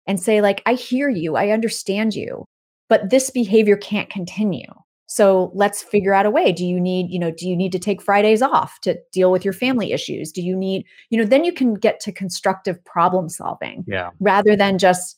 and 0.06 0.20
say 0.20 0.40
like 0.40 0.62
i 0.66 0.74
hear 0.74 1.08
you 1.08 1.36
i 1.36 1.50
understand 1.50 2.14
you 2.14 2.44
but 2.88 3.10
this 3.10 3.30
behavior 3.30 3.76
can't 3.76 4.10
continue 4.10 4.72
so 5.10 5.50
let's 5.54 5.82
figure 5.82 6.14
out 6.14 6.24
a 6.24 6.30
way. 6.30 6.52
Do 6.52 6.64
you 6.64 6.80
need, 6.80 7.10
you 7.10 7.18
know, 7.18 7.32
do 7.32 7.48
you 7.48 7.56
need 7.56 7.72
to 7.72 7.80
take 7.80 8.00
Fridays 8.00 8.42
off 8.42 8.80
to 8.82 8.96
deal 9.10 9.32
with 9.32 9.44
your 9.44 9.52
family 9.52 9.90
issues? 9.90 10.30
Do 10.30 10.40
you 10.40 10.54
need, 10.54 10.86
you 11.10 11.18
know, 11.18 11.24
then 11.24 11.42
you 11.42 11.52
can 11.52 11.74
get 11.74 11.98
to 12.02 12.12
constructive 12.12 12.82
problem 12.84 13.28
solving. 13.28 13.84
Yeah. 13.88 14.10
Rather 14.20 14.54
than 14.54 14.78
just, 14.78 15.16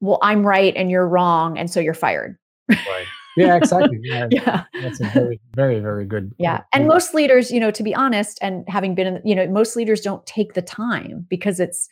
well, 0.00 0.18
I'm 0.22 0.44
right 0.44 0.74
and 0.74 0.90
you're 0.90 1.06
wrong. 1.06 1.56
And 1.56 1.70
so 1.70 1.78
you're 1.78 1.94
fired. 1.94 2.36
Right. 2.68 3.06
Yeah, 3.38 3.56
exactly. 3.56 3.98
Yeah. 4.02 4.28
yeah. 4.30 4.64
That's 4.80 5.00
a 5.00 5.04
very, 5.10 5.40
very, 5.54 5.80
very 5.80 6.04
good. 6.04 6.34
Yeah. 6.38 6.62
And 6.72 6.86
most 6.86 7.14
leaders, 7.14 7.50
you 7.50 7.60
know, 7.60 7.70
to 7.70 7.82
be 7.82 7.94
honest, 7.94 8.38
and 8.42 8.64
having 8.68 8.94
been 8.94 9.06
in, 9.06 9.22
you 9.24 9.34
know, 9.34 9.46
most 9.48 9.76
leaders 9.76 10.00
don't 10.00 10.24
take 10.26 10.54
the 10.54 10.62
time 10.62 11.26
because 11.28 11.60
it's, 11.60 11.88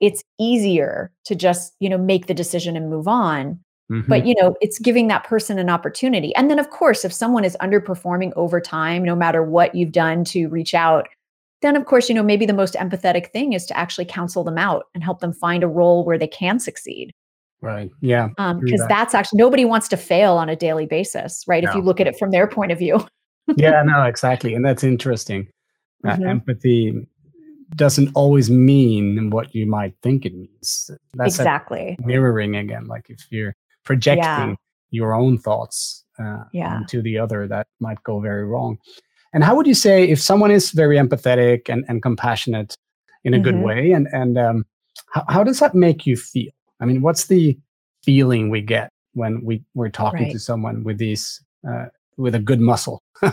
it's 0.00 0.24
easier 0.38 1.12
to 1.24 1.34
just, 1.34 1.74
you 1.78 1.88
know, 1.88 1.98
make 1.98 2.26
the 2.26 2.34
decision 2.34 2.76
and 2.76 2.90
move 2.90 3.06
on 3.06 3.60
Mm-hmm. 3.92 4.08
But 4.08 4.26
you 4.26 4.34
know, 4.40 4.56
it's 4.60 4.78
giving 4.78 5.08
that 5.08 5.24
person 5.24 5.58
an 5.58 5.68
opportunity. 5.68 6.34
And 6.34 6.50
then 6.50 6.58
of 6.58 6.70
course, 6.70 7.04
if 7.04 7.12
someone 7.12 7.44
is 7.44 7.56
underperforming 7.60 8.32
over 8.36 8.60
time, 8.60 9.04
no 9.04 9.14
matter 9.14 9.42
what 9.42 9.74
you've 9.74 9.92
done 9.92 10.24
to 10.26 10.48
reach 10.48 10.72
out, 10.74 11.08
then 11.60 11.76
of 11.76 11.84
course, 11.84 12.08
you 12.08 12.14
know, 12.14 12.22
maybe 12.22 12.46
the 12.46 12.52
most 12.52 12.74
empathetic 12.74 13.30
thing 13.32 13.52
is 13.52 13.66
to 13.66 13.76
actually 13.76 14.06
counsel 14.06 14.44
them 14.44 14.58
out 14.58 14.86
and 14.94 15.04
help 15.04 15.20
them 15.20 15.32
find 15.32 15.62
a 15.62 15.68
role 15.68 16.04
where 16.04 16.18
they 16.18 16.26
can 16.26 16.58
succeed. 16.58 17.12
Right. 17.62 17.90
Yeah. 18.00 18.28
Because 18.28 18.40
um, 18.50 18.60
that. 18.60 18.88
that's 18.88 19.14
actually 19.14 19.38
nobody 19.38 19.64
wants 19.64 19.88
to 19.88 19.96
fail 19.96 20.34
on 20.34 20.48
a 20.48 20.56
daily 20.56 20.86
basis, 20.86 21.44
right? 21.46 21.62
No. 21.62 21.70
If 21.70 21.76
you 21.76 21.82
look 21.82 22.00
at 22.00 22.08
it 22.08 22.18
from 22.18 22.32
their 22.32 22.48
point 22.48 22.72
of 22.72 22.78
view. 22.78 23.06
yeah, 23.56 23.82
no, 23.86 24.02
exactly. 24.02 24.54
And 24.54 24.64
that's 24.64 24.82
interesting. 24.82 25.48
Uh, 26.04 26.14
mm-hmm. 26.14 26.26
empathy 26.26 27.06
doesn't 27.76 28.10
always 28.14 28.50
mean 28.50 29.30
what 29.30 29.54
you 29.54 29.66
might 29.66 29.94
think 30.02 30.26
it 30.26 30.34
means. 30.34 30.90
That's 31.14 31.36
exactly 31.36 31.96
mirroring 32.00 32.56
again. 32.56 32.86
Like 32.86 33.06
if 33.08 33.26
you're 33.30 33.54
projecting 33.84 34.50
yeah. 34.50 34.54
your 34.90 35.14
own 35.14 35.38
thoughts 35.38 36.04
uh, 36.18 36.44
yeah. 36.52 36.80
to 36.88 37.00
the 37.00 37.18
other 37.18 37.46
that 37.46 37.68
might 37.80 38.02
go 38.02 38.20
very 38.20 38.44
wrong. 38.44 38.78
And 39.32 39.42
how 39.44 39.54
would 39.54 39.66
you 39.66 39.74
say 39.74 40.04
if 40.04 40.20
someone 40.20 40.50
is 40.50 40.72
very 40.72 40.96
empathetic 40.96 41.68
and, 41.68 41.84
and 41.88 42.02
compassionate 42.02 42.76
in 43.24 43.32
a 43.32 43.36
mm-hmm. 43.36 43.44
good 43.44 43.64
way, 43.64 43.92
and 43.92 44.08
and 44.12 44.36
um, 44.36 44.66
how, 45.12 45.24
how 45.28 45.44
does 45.44 45.60
that 45.60 45.74
make 45.74 46.06
you 46.06 46.16
feel? 46.16 46.50
I 46.82 46.84
mean, 46.84 47.00
what's 47.00 47.26
the 47.26 47.56
feeling 48.02 48.50
we 48.50 48.60
get 48.60 48.90
when 49.14 49.42
we 49.44 49.62
we're 49.74 49.88
talking 49.88 50.24
Right. 50.24 50.32
to 50.32 50.38
someone 50.38 50.82
with 50.84 50.98
these 50.98 51.40
uh, 51.66 51.86
with 52.16 52.34
a 52.34 52.40
good 52.40 52.60
muscle? 52.60 53.00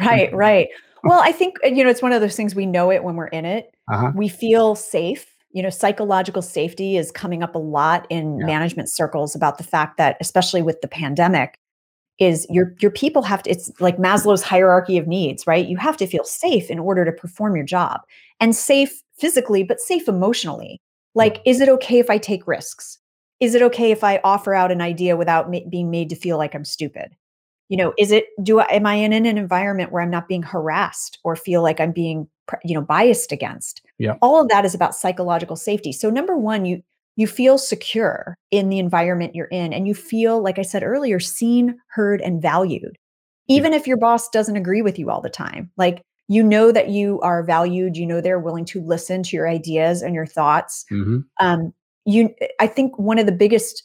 Right, 0.00 0.32
right. 0.34 0.68
Well, 1.04 1.20
I 1.22 1.30
think, 1.32 1.54
you 1.62 1.84
know, 1.84 1.88
it's 1.90 2.02
one 2.02 2.12
of 2.12 2.20
those 2.20 2.34
things 2.36 2.54
we 2.54 2.66
know 2.66 2.90
it 2.90 3.04
when 3.04 3.14
we're 3.16 3.28
in 3.28 3.44
it. 3.44 3.72
Uh-huh. 3.90 4.10
We 4.14 4.28
feel 4.28 4.74
safe. 4.74 5.26
You 5.52 5.62
know, 5.62 5.70
psychological 5.70 6.42
safety 6.42 6.96
is 6.96 7.12
coming 7.12 7.42
up 7.42 7.54
a 7.54 7.58
lot 7.58 8.06
in 8.10 8.40
Yeah. 8.40 8.46
management 8.46 8.90
circles 8.90 9.34
about 9.36 9.58
the 9.58 9.64
fact 9.64 9.96
that, 9.98 10.16
especially 10.20 10.60
with 10.60 10.80
the 10.80 10.88
pandemic, 10.88 11.54
is 12.18 12.46
your 12.50 12.74
your 12.80 12.90
people 12.90 13.22
have 13.22 13.42
to 13.44 13.50
it's 13.50 13.70
like 13.80 13.96
Maslow's 13.98 14.42
hierarchy 14.42 14.98
of 14.98 15.06
needs, 15.06 15.46
right? 15.46 15.66
You 15.66 15.76
have 15.76 15.96
to 15.98 16.06
feel 16.06 16.24
safe 16.24 16.68
in 16.70 16.78
order 16.78 17.04
to 17.04 17.12
perform 17.12 17.54
your 17.56 17.64
job 17.64 18.00
and 18.40 18.54
safe 18.56 19.02
physically, 19.18 19.62
but 19.62 19.80
safe 19.80 20.08
emotionally. 20.08 20.80
Like, 21.16 21.42
is 21.44 21.60
it 21.60 21.68
okay 21.68 21.98
if 21.98 22.10
I 22.10 22.18
take 22.18 22.46
risks? 22.46 22.98
Is 23.40 23.54
it 23.54 23.62
okay 23.62 23.90
if 23.90 24.04
I 24.04 24.20
offer 24.22 24.54
out 24.54 24.70
an 24.70 24.80
idea 24.80 25.16
without 25.16 25.50
ma- 25.50 25.60
being 25.68 25.90
made 25.90 26.08
to 26.10 26.16
feel 26.16 26.38
like 26.38 26.54
I'm 26.54 26.64
stupid? 26.64 27.16
you 27.68 27.76
know 27.76 27.92
is 27.98 28.12
it 28.12 28.26
do 28.42 28.60
i 28.60 28.64
am 28.72 28.86
i 28.86 28.94
in 28.94 29.12
an 29.12 29.26
environment 29.26 29.90
where 29.90 30.02
i'm 30.02 30.10
not 30.10 30.28
being 30.28 30.42
harassed 30.42 31.18
or 31.24 31.34
feel 31.34 31.62
like 31.62 31.80
i'm 31.80 31.92
being 31.92 32.28
you 32.64 32.74
know 32.74 32.80
biased 32.80 33.32
against 33.32 33.82
Yeah. 33.98 34.14
all 34.22 34.40
of 34.40 34.48
that 34.50 34.64
is 34.64 34.74
about 34.74 34.94
psychological 34.94 35.56
safety 35.56 35.92
so 35.92 36.10
number 36.10 36.36
one 36.36 36.64
you 36.64 36.82
you 37.16 37.26
feel 37.26 37.58
secure 37.58 38.36
in 38.50 38.68
the 38.68 38.78
environment 38.78 39.34
you're 39.34 39.46
in 39.46 39.72
and 39.72 39.88
you 39.88 39.94
feel 39.94 40.40
like 40.40 40.58
i 40.58 40.62
said 40.62 40.82
earlier 40.84 41.18
seen 41.18 41.76
heard 41.88 42.20
and 42.20 42.40
valued 42.40 42.96
even 43.48 43.72
if 43.72 43.86
your 43.86 43.96
boss 43.96 44.28
doesn't 44.28 44.56
agree 44.56 44.82
with 44.82 44.98
you 44.98 45.10
all 45.10 45.20
the 45.20 45.28
time 45.28 45.70
like 45.76 46.02
you 46.28 46.42
know 46.42 46.72
that 46.72 46.88
you 46.88 47.20
are 47.20 47.42
valued 47.42 47.96
you 47.96 48.06
know 48.06 48.20
they're 48.20 48.40
willing 48.40 48.64
to 48.64 48.80
listen 48.82 49.22
to 49.22 49.36
your 49.36 49.48
ideas 49.48 50.02
and 50.02 50.14
your 50.14 50.26
thoughts 50.26 50.84
hmm 50.88 51.18
um, 51.40 51.72
you 52.04 52.30
i 52.60 52.66
think 52.66 52.98
one 52.98 53.18
of 53.18 53.26
the 53.26 53.32
biggest 53.32 53.82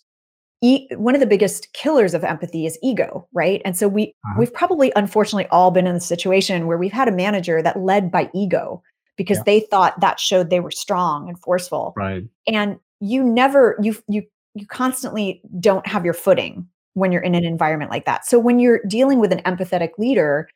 e- 0.62 0.88
one 0.96 1.16
of 1.16 1.22
the 1.22 1.28
biggest 1.28 1.72
killers 1.74 2.14
of 2.14 2.24
empathy 2.24 2.66
is 2.66 2.78
ego 2.84 3.28
right 3.34 3.62
and 3.66 3.78
so 3.78 3.88
we 3.88 4.08
Uh-huh. 4.26 4.36
we've 4.40 4.54
probably 4.54 4.92
unfortunately 4.96 5.48
all 5.52 5.72
been 5.72 5.88
in 5.88 5.94
the 5.94 6.00
situation 6.00 6.68
where 6.68 6.78
we've 6.78 6.92
had 6.92 7.08
a 7.08 7.12
manager 7.12 7.62
that 7.62 7.80
led 7.80 8.12
by 8.12 8.30
ego 8.34 8.82
because 9.18 9.38
Yeah. 9.38 9.44
they 9.46 9.60
thought 9.62 10.00
that 10.00 10.20
showed 10.20 10.50
they 10.50 10.60
were 10.60 10.72
strong 10.72 11.28
and 11.30 11.38
forceful 11.40 11.94
Right. 11.98 12.24
and 12.48 12.80
you 13.00 13.24
never 13.24 13.78
you 13.82 13.96
you 14.08 14.24
you 14.54 14.66
constantly 14.68 15.42
don't 15.60 15.88
have 15.88 16.04
your 16.06 16.14
footing 16.14 16.68
when 16.94 17.12
you're 17.12 17.22
in 17.22 17.36
an 17.36 17.44
environment 17.46 17.90
like 17.92 18.06
that 18.06 18.26
so 18.26 18.38
when 18.40 18.60
you're 18.60 18.82
dealing 18.88 19.20
with 19.20 19.32
an 19.32 19.42
empathetic 19.46 19.92
leader 19.98 20.48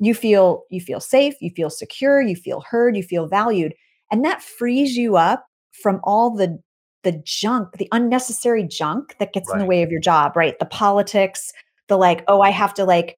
you 0.00 0.14
feel 0.14 0.64
you 0.70 0.80
feel 0.80 1.00
safe 1.00 1.34
you 1.40 1.50
feel 1.54 1.70
secure 1.70 2.20
you 2.20 2.34
feel 2.36 2.62
heard 2.68 2.96
you 2.96 3.02
feel 3.02 3.28
valued 3.28 3.72
and 4.10 4.24
that 4.24 4.42
frees 4.42 4.96
you 4.96 5.16
up 5.16 5.46
from 5.82 6.00
all 6.04 6.34
the 6.34 6.58
the 7.04 7.22
junk 7.24 7.68
the 7.78 7.88
unnecessary 7.92 8.64
junk 8.66 9.14
that 9.18 9.32
gets 9.32 9.50
in 9.52 9.58
the 9.58 9.64
way 9.66 9.82
of 9.82 9.90
your 9.90 10.00
job 10.00 10.36
right? 10.36 10.58
The 10.58 10.66
politics 10.66 11.52
the 11.88 11.96
like 11.96 12.24
oh 12.28 12.40
i 12.40 12.50
have 12.50 12.74
to 12.74 12.84
like 12.84 13.16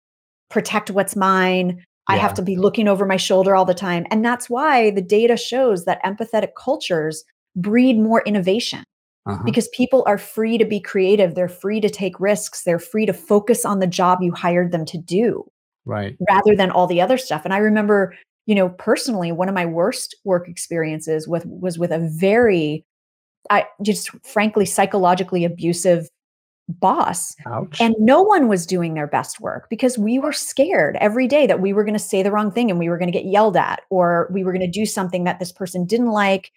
protect 0.50 0.90
what's 0.90 1.16
mine. 1.16 1.82
I 2.08 2.16
have 2.16 2.34
to 2.34 2.42
be 2.42 2.56
looking 2.56 2.86
over 2.88 3.06
my 3.06 3.16
shoulder 3.16 3.54
all 3.56 3.64
the 3.64 3.72
time. 3.72 4.04
And 4.10 4.22
that's 4.22 4.50
why 4.50 4.90
the 4.90 5.00
data 5.00 5.36
shows 5.38 5.86
that 5.86 6.02
empathetic 6.04 6.48
cultures 6.62 7.24
breed 7.56 7.98
more 7.98 8.22
innovation 8.26 8.84
Uh-huh. 9.24 9.42
because 9.44 9.68
people 9.68 10.02
are 10.06 10.18
free 10.18 10.58
to 10.58 10.64
be 10.66 10.78
creative. 10.80 11.34
They're 11.34 11.48
free 11.48 11.80
to 11.80 11.88
take 11.88 12.20
risks. 12.20 12.64
They're 12.64 12.78
free 12.78 13.06
to 13.06 13.14
focus 13.14 13.64
on 13.64 13.78
the 13.78 13.86
job 13.86 14.18
you 14.20 14.32
hired 14.32 14.72
them 14.72 14.84
to 14.86 14.98
do 14.98 15.44
Right. 15.84 16.16
rather 16.28 16.54
than 16.54 16.70
all 16.70 16.86
the 16.86 17.00
other 17.00 17.18
stuff 17.18 17.42
and 17.44 17.52
i 17.52 17.58
remember 17.58 18.14
you 18.46 18.54
know 18.54 18.68
personally 18.68 19.32
one 19.32 19.48
of 19.48 19.54
my 19.54 19.66
worst 19.66 20.14
work 20.24 20.48
experiences 20.48 21.26
with 21.26 21.44
was 21.46 21.78
with 21.78 21.90
a 21.90 21.98
very 21.98 22.84
i 23.50 23.66
just 23.82 24.10
frankly 24.24 24.64
psychologically 24.64 25.44
abusive 25.44 26.08
boss 26.68 27.34
Ouch. 27.46 27.80
and 27.80 27.94
no 27.98 28.22
one 28.22 28.48
was 28.48 28.66
doing 28.66 28.94
their 28.94 29.06
best 29.06 29.40
work 29.40 29.68
because 29.68 29.98
we 29.98 30.18
were 30.18 30.32
scared 30.32 30.96
every 31.00 31.26
day 31.26 31.46
that 31.46 31.60
we 31.60 31.72
were 31.72 31.84
going 31.84 31.94
to 31.94 31.98
say 31.98 32.22
the 32.22 32.30
wrong 32.30 32.50
thing 32.52 32.70
and 32.70 32.78
we 32.78 32.88
were 32.88 32.98
going 32.98 33.10
to 33.10 33.18
get 33.18 33.26
yelled 33.26 33.56
at 33.56 33.82
or 33.90 34.30
we 34.32 34.44
were 34.44 34.52
going 34.52 34.60
to 34.60 34.70
do 34.70 34.86
something 34.86 35.24
that 35.24 35.38
this 35.38 35.52
person 35.52 35.84
didn't 35.84 36.12
like 36.12 36.52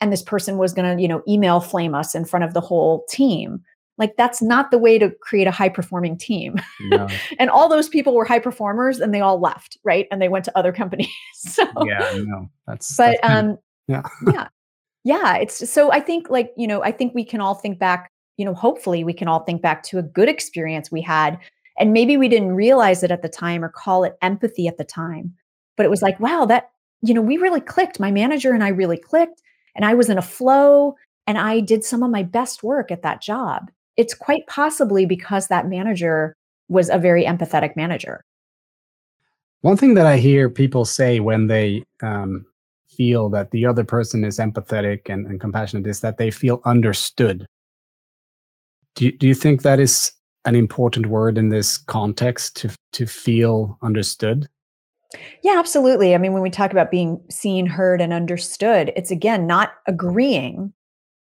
and 0.00 0.12
this 0.12 0.22
person 0.22 0.56
was 0.56 0.72
going 0.72 0.96
to 0.96 1.00
you 1.00 1.08
know 1.08 1.22
email 1.28 1.60
flame 1.60 1.94
us 1.94 2.14
in 2.14 2.24
front 2.24 2.44
of 2.44 2.54
the 2.54 2.60
whole 2.60 3.04
team 3.08 3.62
like 4.00 4.16
that's 4.16 4.42
not 4.42 4.72
the 4.72 4.78
way 4.78 4.98
to 4.98 5.10
create 5.20 5.46
a 5.46 5.52
high 5.52 5.68
performing 5.68 6.16
team 6.16 6.56
no. 6.88 7.06
and 7.38 7.50
all 7.50 7.68
those 7.68 7.88
people 7.88 8.14
were 8.14 8.24
high 8.24 8.40
performers 8.40 8.98
and 8.98 9.14
they 9.14 9.20
all 9.20 9.38
left 9.38 9.78
right 9.84 10.08
and 10.10 10.20
they 10.20 10.28
went 10.28 10.44
to 10.44 10.58
other 10.58 10.72
companies 10.72 11.08
so 11.34 11.64
Yeah. 11.86 12.22
No. 12.24 12.50
That's. 12.66 12.96
but 12.96 13.18
that's 13.22 13.32
um 13.32 13.58
yeah. 13.86 14.02
yeah 14.32 14.48
yeah 15.04 15.36
it's 15.36 15.70
so 15.70 15.92
i 15.92 16.00
think 16.00 16.28
like 16.30 16.52
you 16.56 16.66
know 16.66 16.82
i 16.82 16.90
think 16.90 17.14
we 17.14 17.24
can 17.24 17.40
all 17.40 17.54
think 17.54 17.78
back 17.78 18.10
you 18.36 18.44
know 18.44 18.54
hopefully 18.54 19.04
we 19.04 19.12
can 19.12 19.28
all 19.28 19.40
think 19.40 19.62
back 19.62 19.82
to 19.84 19.98
a 19.98 20.02
good 20.02 20.28
experience 20.28 20.90
we 20.90 21.00
had 21.00 21.38
and 21.78 21.92
maybe 21.92 22.16
we 22.16 22.28
didn't 22.28 22.52
realize 22.54 23.02
it 23.02 23.10
at 23.10 23.22
the 23.22 23.28
time 23.28 23.64
or 23.64 23.68
call 23.68 24.04
it 24.04 24.16
empathy 24.22 24.66
at 24.66 24.78
the 24.78 24.84
time 24.84 25.32
but 25.76 25.86
it 25.86 25.90
was 25.90 26.02
like 26.02 26.18
wow 26.20 26.44
that 26.44 26.70
you 27.02 27.14
know 27.14 27.22
we 27.22 27.36
really 27.36 27.60
clicked 27.60 28.00
my 28.00 28.10
manager 28.10 28.52
and 28.52 28.62
i 28.64 28.68
really 28.68 28.98
clicked 28.98 29.42
and 29.74 29.84
i 29.84 29.94
was 29.94 30.08
in 30.08 30.18
a 30.18 30.22
flow 30.22 30.94
and 31.26 31.38
i 31.38 31.60
did 31.60 31.82
some 31.82 32.02
of 32.02 32.10
my 32.10 32.22
best 32.22 32.62
work 32.62 32.90
at 32.90 33.02
that 33.02 33.22
job 33.22 33.70
it's 34.00 34.14
quite 34.14 34.46
possibly 34.46 35.04
because 35.04 35.48
that 35.48 35.68
manager 35.68 36.34
was 36.68 36.88
a 36.88 36.98
very 36.98 37.24
empathetic 37.24 37.76
manager 37.76 38.22
One 39.62 39.76
thing 39.76 39.94
that 39.94 40.06
I 40.06 40.16
hear 40.16 40.48
people 40.48 40.84
say 40.84 41.20
when 41.20 41.48
they 41.48 41.84
um, 42.02 42.46
feel 42.88 43.28
that 43.30 43.50
the 43.50 43.66
other 43.66 43.84
person 43.84 44.24
is 44.24 44.38
empathetic 44.38 45.08
and, 45.12 45.26
and 45.26 45.40
compassionate 45.40 45.86
is 45.86 46.00
that 46.00 46.16
they 46.16 46.30
feel 46.30 46.60
understood. 46.64 47.46
Do 48.94 49.04
you, 49.06 49.12
do 49.16 49.26
you 49.26 49.34
think 49.34 49.62
that 49.62 49.78
is 49.78 50.12
an 50.44 50.54
important 50.54 51.06
word 51.06 51.36
in 51.38 51.50
this 51.50 51.76
context 51.78 52.56
to 52.56 52.74
to 52.92 53.06
feel 53.06 53.78
understood? 53.82 54.48
Yeah, 55.42 55.56
absolutely. 55.58 56.14
I 56.14 56.18
mean, 56.18 56.32
when 56.32 56.42
we 56.42 56.50
talk 56.50 56.72
about 56.72 56.90
being 56.90 57.20
seen, 57.30 57.66
heard, 57.66 58.00
and 58.00 58.12
understood, 58.12 58.92
it's 58.96 59.10
again 59.10 59.46
not 59.46 59.72
agreeing, 59.86 60.72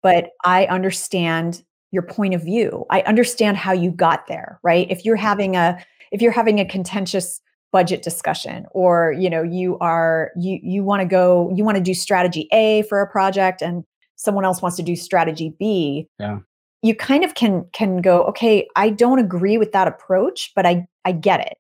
but 0.04 0.30
I 0.46 0.66
understand 0.66 1.64
your 1.92 2.04
point 2.04 2.34
of 2.34 2.42
view. 2.44 2.86
I 2.90 3.02
understand 3.02 3.58
how 3.58 3.72
you 3.74 3.92
got 3.92 4.28
there, 4.28 4.60
right? 4.64 4.88
If 4.90 5.06
you're 5.06 5.16
having 5.16 5.56
a 5.56 5.84
if 6.12 6.22
you're 6.22 6.32
having 6.32 6.60
a 6.60 6.66
contentious 6.66 7.40
budget 7.72 8.02
discussion 8.02 8.66
or 8.72 9.14
you 9.14 9.30
know 9.30 9.44
you 9.44 9.78
are 9.80 10.32
you 10.38 10.60
you 10.62 10.84
want 10.84 11.02
to 11.02 11.06
go 11.08 11.52
you 11.56 11.64
want 11.64 11.78
to 11.78 11.84
do 11.84 11.94
strategy 11.94 12.48
A 12.52 12.82
for 12.84 13.00
a 13.00 13.08
project 13.10 13.62
and 13.62 13.86
someone 14.18 14.44
else 14.44 14.62
wants 14.62 14.76
to 14.78 14.84
do 14.84 14.96
strategy 14.96 15.54
B 15.58 16.06
Yeah. 16.20 16.40
you 16.82 16.94
kind 16.96 17.24
of 17.24 17.36
can 17.36 17.66
can 17.72 18.02
go 18.02 18.24
okay 18.26 18.68
I 18.76 18.90
don't 18.90 19.20
agree 19.20 19.58
with 19.58 19.72
that 19.72 19.88
approach 19.88 20.52
but 20.54 20.66
I 20.66 20.86
I 21.06 21.14
get 21.14 21.40
it 21.40 21.58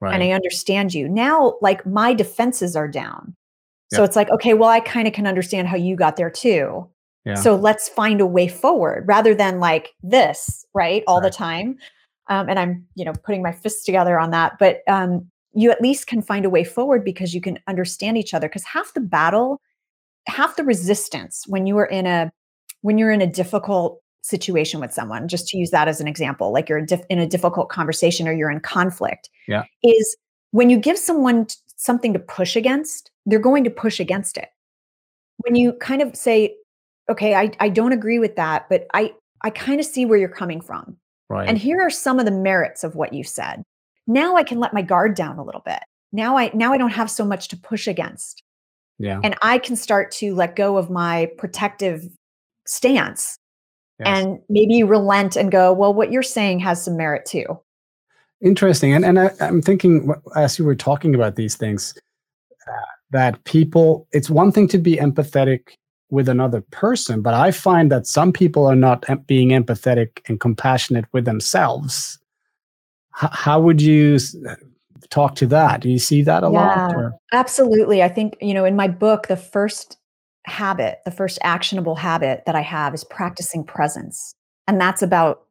Right. 0.00 0.14
and 0.14 0.22
I 0.22 0.30
understand 0.30 0.94
you. 0.94 1.10
Now, 1.10 1.58
like 1.60 1.84
my 1.84 2.14
defenses 2.14 2.74
are 2.74 2.88
down. 2.88 3.36
So 3.92 4.00
Yeah. 4.00 4.06
it's 4.06 4.16
like, 4.16 4.30
okay, 4.30 4.54
well, 4.54 4.70
I 4.70 4.80
kind 4.80 5.06
of 5.06 5.12
can 5.12 5.26
understand 5.26 5.68
how 5.68 5.76
you 5.76 5.94
got 5.94 6.16
there 6.16 6.30
too. 6.30 6.88
Yeah. 7.24 7.34
So 7.34 7.54
let's 7.54 7.88
find 7.88 8.20
a 8.20 8.26
way 8.26 8.48
forward 8.48 9.04
rather 9.06 9.34
than 9.34 9.60
like 9.60 9.90
this, 10.02 10.64
right? 10.74 11.02
All 11.06 11.20
the 11.20 11.30
time. 11.30 11.76
Um, 12.28 12.48
and 12.48 12.58
I'm, 12.58 12.86
you 12.94 13.04
know, 13.04 13.12
putting 13.24 13.42
my 13.42 13.52
fists 13.52 13.84
together 13.84 14.18
on 14.18 14.30
that. 14.30 14.58
But 14.58 14.80
um, 14.88 15.28
you 15.52 15.70
at 15.70 15.82
least 15.82 16.06
can 16.06 16.22
find 16.22 16.44
a 16.44 16.50
way 16.50 16.64
forward 16.64 17.04
because 17.04 17.34
you 17.34 17.40
can 17.40 17.58
understand 17.66 18.16
each 18.16 18.32
other. 18.34 18.48
Because 18.48 18.64
half 18.64 18.94
the 18.94 19.00
battle, 19.00 19.60
half 20.26 20.56
the 20.56 20.64
resistance 20.64 21.44
when 21.46 21.66
you 21.66 21.76
are 21.78 21.86
in 21.86 22.06
a 22.06 22.30
when 22.82 22.96
you're 22.96 23.10
in 23.10 23.20
a 23.20 23.26
difficult 23.26 24.00
situation 24.22 24.80
with 24.80 24.92
someone, 24.92 25.28
just 25.28 25.48
to 25.48 25.58
use 25.58 25.70
that 25.70 25.88
as 25.88 26.00
an 26.00 26.08
example, 26.08 26.52
like 26.52 26.68
you're 26.68 26.78
in 26.78 26.86
in 27.10 27.18
a 27.18 27.26
difficult 27.26 27.68
conversation 27.68 28.28
or 28.28 28.32
you're 28.32 28.50
in 28.50 28.60
conflict, 28.60 29.28
Yeah. 29.48 29.64
is 29.82 30.16
when 30.52 30.70
you 30.70 30.78
give 30.78 30.98
someone 30.98 31.46
something 31.76 32.12
to 32.12 32.18
push 32.18 32.56
against, 32.56 33.10
they're 33.26 33.38
going 33.38 33.64
to 33.64 33.70
push 33.70 34.00
against 34.00 34.36
it. 34.36 34.48
When 35.38 35.54
you 35.56 35.72
kind 35.74 36.02
of 36.02 36.14
say, 36.14 36.54
okay, 37.10 37.34
I, 37.34 37.50
I 37.60 37.68
don't 37.68 37.92
agree 37.92 38.18
with 38.18 38.36
that, 38.36 38.68
but 38.68 38.86
I, 38.94 39.12
I 39.42 39.50
kind 39.50 39.80
of 39.80 39.86
see 39.86 40.06
where 40.06 40.18
you're 40.18 40.28
coming 40.28 40.60
from. 40.60 40.96
right. 41.28 41.48
And 41.48 41.58
here 41.58 41.80
are 41.80 41.90
some 41.90 42.18
of 42.18 42.24
the 42.24 42.30
merits 42.30 42.84
of 42.84 42.94
what 42.94 43.12
you 43.12 43.24
said. 43.24 43.62
Now 44.06 44.36
I 44.36 44.42
can 44.42 44.58
let 44.58 44.72
my 44.74 44.82
guard 44.82 45.14
down 45.14 45.38
a 45.38 45.44
little 45.44 45.62
bit. 45.64 45.80
Now 46.12 46.36
I 46.36 46.50
now 46.54 46.72
I 46.72 46.78
don't 46.78 46.90
have 46.92 47.10
so 47.10 47.24
much 47.24 47.48
to 47.48 47.56
push 47.56 47.86
against. 47.86 48.42
yeah. 48.98 49.20
And 49.22 49.36
I 49.42 49.58
can 49.58 49.76
start 49.76 50.10
to 50.12 50.34
let 50.34 50.56
go 50.56 50.76
of 50.76 50.90
my 50.90 51.28
protective 51.38 52.02
stance 52.66 53.36
Yes. 53.98 54.08
and 54.18 54.38
maybe 54.48 54.82
relent 54.82 55.36
and 55.36 55.52
go, 55.52 55.74
well, 55.74 55.92
what 55.92 56.10
you're 56.10 56.22
saying 56.22 56.60
has 56.60 56.82
some 56.82 56.96
merit 56.96 57.26
too. 57.26 57.44
Interesting. 58.40 58.94
And 58.94 59.04
and 59.04 59.18
I, 59.20 59.30
I'm 59.40 59.60
thinking 59.60 60.12
as 60.34 60.58
you 60.58 60.64
were 60.64 60.74
talking 60.74 61.14
about 61.14 61.36
these 61.36 61.54
things, 61.56 61.94
uh, 62.66 62.72
that 63.10 63.44
people, 63.44 64.08
it's 64.12 64.30
one 64.30 64.52
thing 64.52 64.68
to 64.68 64.78
be 64.78 64.96
empathetic 64.96 65.74
with 66.10 66.28
another 66.28 66.60
person, 66.70 67.22
but 67.22 67.34
I 67.34 67.50
find 67.50 67.90
that 67.92 68.06
some 68.06 68.32
people 68.32 68.66
are 68.66 68.76
not 68.76 69.04
being 69.26 69.50
empathetic 69.50 70.20
and 70.28 70.40
compassionate 70.40 71.06
with 71.12 71.24
themselves. 71.24 72.18
H- 73.22 73.30
how 73.32 73.60
would 73.60 73.80
you 73.80 74.18
talk 75.10 75.34
to 75.36 75.46
that? 75.46 75.80
Do 75.80 75.88
you 75.88 75.98
see 75.98 76.22
that 76.22 76.42
a 76.42 76.48
lot? 76.48 76.90
Yeah. 76.90 76.96
or- 76.96 77.12
Absolutely. 77.32 78.02
I 78.02 78.08
think, 78.08 78.36
you 78.40 78.54
know, 78.54 78.64
in 78.64 78.76
my 78.76 78.88
book, 78.88 79.28
the 79.28 79.36
first 79.36 79.96
habit, 80.46 80.98
the 81.04 81.10
first 81.10 81.38
actionable 81.42 81.94
habit 81.94 82.42
that 82.46 82.54
I 82.54 82.62
have 82.62 82.94
is 82.94 83.04
practicing 83.04 83.64
presence. 83.64 84.34
And 84.66 84.80
that's 84.80 85.02
about 85.02 85.42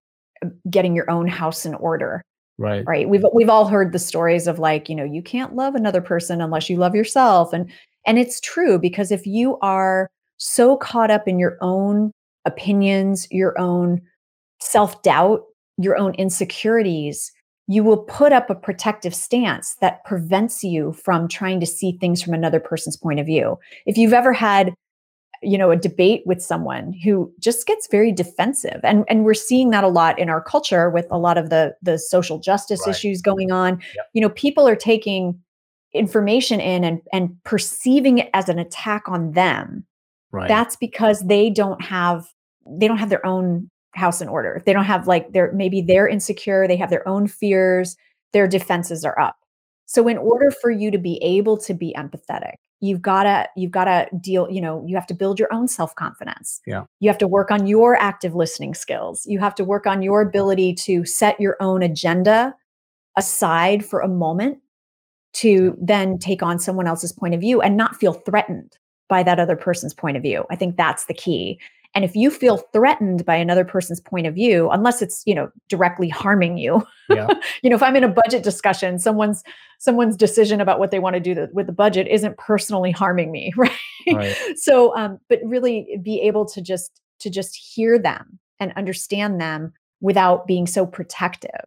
uh, 0.43 0.49
getting 0.69 0.95
your 0.95 1.09
own 1.09 1.27
house 1.27 1.65
in 1.65 1.75
order. 1.75 2.21
Right. 2.57 2.83
Right. 2.85 3.07
We've 3.07 3.23
we've 3.33 3.49
all 3.49 3.67
heard 3.67 3.93
the 3.93 3.99
stories 3.99 4.45
of 4.45 4.59
like, 4.59 4.89
you 4.89 4.95
know, 4.95 5.05
you 5.05 5.21
can't 5.21 5.55
love 5.55 5.75
another 5.75 6.01
person 6.01 6.41
unless 6.41 6.69
you 6.69 6.75
love 6.75 6.93
yourself 6.93 7.53
and 7.53 7.71
and 8.05 8.19
it's 8.19 8.41
true 8.41 8.77
because 8.77 9.11
if 9.11 9.25
you 9.25 9.57
are 9.59 10.09
so 10.39 10.75
caught 10.75 11.11
up 11.11 11.27
in 11.27 11.37
your 11.37 11.57
own 11.61 12.11
opinions, 12.45 13.27
your 13.29 13.57
own 13.59 14.01
self-doubt, 14.59 15.43
your 15.77 15.97
own 15.97 16.15
insecurities, 16.15 17.31
you 17.67 17.83
will 17.83 17.97
put 17.97 18.33
up 18.33 18.49
a 18.49 18.55
protective 18.55 19.13
stance 19.13 19.75
that 19.75 20.03
prevents 20.03 20.63
you 20.63 20.91
from 20.93 21.27
trying 21.27 21.59
to 21.59 21.67
see 21.67 21.91
things 21.91 22.21
from 22.21 22.33
another 22.33 22.59
person's 22.59 22.97
point 22.97 23.19
of 23.19 23.27
view. 23.27 23.59
If 23.85 23.95
you've 23.95 24.13
ever 24.13 24.33
had 24.33 24.73
you 25.41 25.57
know 25.57 25.71
a 25.71 25.77
debate 25.77 26.23
with 26.25 26.41
someone 26.41 26.93
who 27.03 27.31
just 27.39 27.65
gets 27.65 27.87
very 27.87 28.11
defensive 28.11 28.79
and 28.83 29.05
and 29.07 29.23
we're 29.23 29.33
seeing 29.33 29.69
that 29.69 29.85
a 29.85 29.87
lot 29.87 30.19
in 30.19 30.29
our 30.29 30.41
culture 30.41 30.89
with 30.89 31.07
a 31.11 31.17
lot 31.17 31.37
of 31.37 31.49
the 31.49 31.73
the 31.81 31.97
social 31.97 32.39
justice 32.39 32.81
right. 32.85 32.89
issues 32.93 33.21
going 33.21 33.51
on 33.51 33.79
yep. 33.95 34.09
you 34.13 34.21
know 34.21 34.29
people 34.31 34.67
are 34.67 34.75
taking 34.75 35.39
information 35.93 36.59
in 36.59 36.83
and 36.83 37.01
and 37.13 37.41
perceiving 37.45 38.17
it 38.17 38.29
as 38.33 38.49
an 38.49 38.59
attack 38.59 39.03
on 39.07 39.31
them 39.31 39.85
right. 40.31 40.47
That's 40.47 40.75
because 40.75 41.21
they 41.21 41.49
don't 41.49 41.81
have 41.81 42.27
they 42.67 42.87
don't 42.87 42.97
have 42.97 43.09
their 43.09 43.25
own 43.25 43.69
house 43.95 44.21
in 44.21 44.27
order. 44.27 44.61
They 44.65 44.73
don't 44.73 44.85
have 44.85 45.07
like 45.07 45.31
they're 45.31 45.51
maybe 45.51 45.81
they're 45.81 46.07
insecure 46.07 46.67
they 46.67 46.77
have 46.77 46.89
their 46.89 47.07
own 47.07 47.27
fears 47.27 47.95
their 48.31 48.47
defenses 48.47 49.03
are 49.03 49.19
up. 49.19 49.37
So 49.85 50.07
in 50.07 50.17
order 50.17 50.51
for 50.51 50.69
you 50.69 50.91
to 50.91 50.99
be 50.99 51.17
able 51.23 51.57
to 51.57 51.73
be 51.73 51.95
empathetic 51.97 52.55
you've 52.81 53.01
got 53.01 53.23
to 53.23 53.47
you've 53.55 53.71
got 53.71 53.85
to 53.85 54.07
deal 54.19 54.47
you 54.49 54.61
know 54.61 54.83
you 54.87 54.95
have 54.95 55.07
to 55.07 55.13
build 55.13 55.39
your 55.39 55.51
own 55.53 55.67
self-confidence. 55.67 56.61
Yeah. 56.65 56.85
You 56.99 57.09
have 57.09 57.17
to 57.19 57.27
work 57.27 57.51
on 57.51 57.67
your 57.67 57.95
active 57.95 58.35
listening 58.35 58.73
skills. 58.73 59.25
You 59.25 59.39
have 59.39 59.55
to 59.55 59.63
work 59.63 59.85
on 59.85 60.01
your 60.01 60.21
ability 60.21 60.73
to 60.75 61.05
set 61.05 61.39
your 61.39 61.57
own 61.59 61.83
agenda 61.83 62.55
aside 63.17 63.85
for 63.85 63.99
a 63.99 64.07
moment 64.07 64.59
to 65.31 65.77
then 65.79 66.17
take 66.17 66.41
on 66.41 66.57
someone 66.57 66.87
else's 66.87 67.13
point 67.13 67.33
of 67.33 67.41
view 67.41 67.61
and 67.61 67.77
not 67.77 67.95
feel 67.95 68.13
threatened 68.13 68.77
by 69.09 69.21
that 69.23 69.39
other 69.39 69.55
person's 69.55 69.93
point 69.93 70.15
of 70.15 70.23
view 70.23 70.45
i 70.49 70.55
think 70.55 70.77
that's 70.77 71.05
the 71.05 71.13
key 71.13 71.59
and 71.95 72.05
if 72.05 72.15
you 72.15 72.29
feel 72.29 72.57
threatened 72.57 73.25
by 73.25 73.35
another 73.35 73.65
person's 73.65 73.99
point 73.99 74.27
of 74.27 74.35
view, 74.35 74.69
unless 74.69 75.01
it's, 75.01 75.23
you 75.25 75.33
know, 75.33 75.51
directly 75.69 76.07
harming 76.07 76.57
you, 76.57 76.85
yeah. 77.09 77.27
you 77.63 77.69
know, 77.69 77.75
if 77.75 77.81
I'm 77.81 77.95
in 77.95 78.03
a 78.03 78.09
budget 78.09 78.43
discussion, 78.43 78.99
someone's 78.99 79.43
someone's 79.79 80.15
decision 80.15 80.61
about 80.61 80.77
what 80.77 80.91
they 80.91 80.99
want 80.99 81.15
to 81.15 81.19
do 81.19 81.47
with 81.51 81.65
the 81.65 81.73
budget 81.73 82.07
isn't 82.07 82.37
personally 82.37 82.91
harming 82.91 83.31
me, 83.31 83.51
right? 83.57 83.71
right. 84.13 84.35
So, 84.55 84.95
um, 84.95 85.19
but 85.29 85.39
really 85.43 85.99
be 86.03 86.21
able 86.21 86.45
to 86.47 86.61
just 86.61 87.01
to 87.19 87.29
just 87.29 87.55
hear 87.55 87.97
them 87.97 88.39
and 88.59 88.71
understand 88.75 89.41
them 89.41 89.73
without 89.99 90.45
being 90.45 90.67
so 90.67 90.85
protective. 90.85 91.65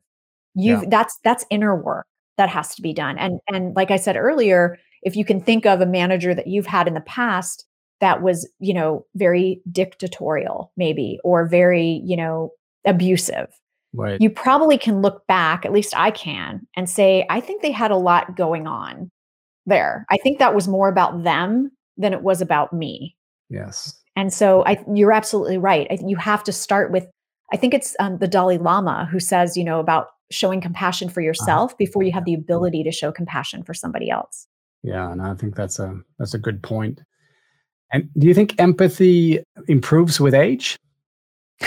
You 0.55 0.83
yeah. 0.83 0.85
that's 0.89 1.19
that's 1.25 1.45
inner 1.51 1.75
work 1.75 2.07
that 2.39 2.49
has 2.49 2.77
to 2.77 2.83
be 2.83 2.93
done. 2.93 3.19
And 3.19 3.41
and 3.53 3.75
like 3.75 3.91
I 3.91 3.97
said 3.97 4.17
earlier, 4.17 4.79
if 5.03 5.17
you 5.17 5.25
can 5.25 5.41
think 5.41 5.67
of 5.67 5.81
a 5.81 5.87
manager 5.87 6.35
that 6.35 6.47
you've 6.47 6.67
had 6.67 6.89
in 6.89 6.95
the 6.95 7.01
past 7.01 7.67
that 8.01 8.23
was, 8.23 8.51
you 8.59 8.75
know, 8.75 9.07
very 9.15 9.63
dictatorial, 9.71 10.73
maybe, 10.77 11.19
or 11.23 11.47
very, 11.47 12.03
you 12.05 12.17
know, 12.17 12.51
abusive. 12.85 13.49
Right. 13.95 14.21
You 14.21 14.31
probably 14.31 14.79
can 14.79 15.03
look 15.03 15.27
back, 15.27 15.65
at 15.65 15.73
least 15.73 15.95
I 15.97 16.11
can, 16.11 16.67
and 16.77 16.89
say, 16.89 17.27
I 17.29 17.41
think 17.41 17.63
they 17.63 17.71
had 17.71 17.91
a 17.91 17.97
lot 17.97 18.37
going 18.37 18.67
on 18.67 19.11
there. 19.67 20.05
I 20.11 20.17
think 20.17 20.39
that 20.39 20.55
was 20.55 20.67
more 20.67 20.89
about 20.89 21.23
them 21.23 21.71
than 21.97 22.13
it 22.13 22.23
was 22.23 22.41
about 22.41 22.73
me. 22.73 23.17
Yes. 23.51 24.01
And 24.17 24.33
so 24.33 24.65
I, 24.65 24.83
you're 24.93 25.13
absolutely 25.13 25.59
right. 25.59 25.87
I, 25.91 25.99
you 26.07 26.17
have 26.17 26.43
to 26.45 26.53
start 26.53 26.91
with, 26.91 27.07
I 27.53 27.57
think 27.57 27.75
it's 27.75 27.95
um, 28.01 28.19
the 28.19 28.29
Dalai 28.29 28.59
Lama 28.59 29.09
who 29.13 29.21
says, 29.21 29.57
you 29.57 29.65
know, 29.65 29.79
about 29.79 30.07
showing 30.31 30.61
compassion 30.61 31.09
for 31.09 31.21
uh-huh. 31.21 31.27
yourself 31.27 31.71
uh-huh. 31.73 31.77
before 31.79 32.03
you 32.03 32.13
have 32.13 32.25
the 32.25 32.35
ability 32.35 32.83
to 32.85 32.91
show 32.91 33.13
compassion 33.13 33.63
for 33.63 33.75
somebody 33.75 34.11
else. 34.11 34.49
Yeah, 34.83 35.11
and 35.11 35.23
I 35.23 35.35
think 35.35 35.55
that's 35.55 35.79
a 35.79 35.99
that's 36.19 36.35
a 36.35 36.39
good 36.39 36.63
point. 36.63 37.01
And 37.93 38.09
do 38.19 38.27
you 38.27 38.35
think 38.35 38.59
empathy 38.59 39.43
improves 39.69 40.19
with 40.21 40.35
age? 40.35 40.79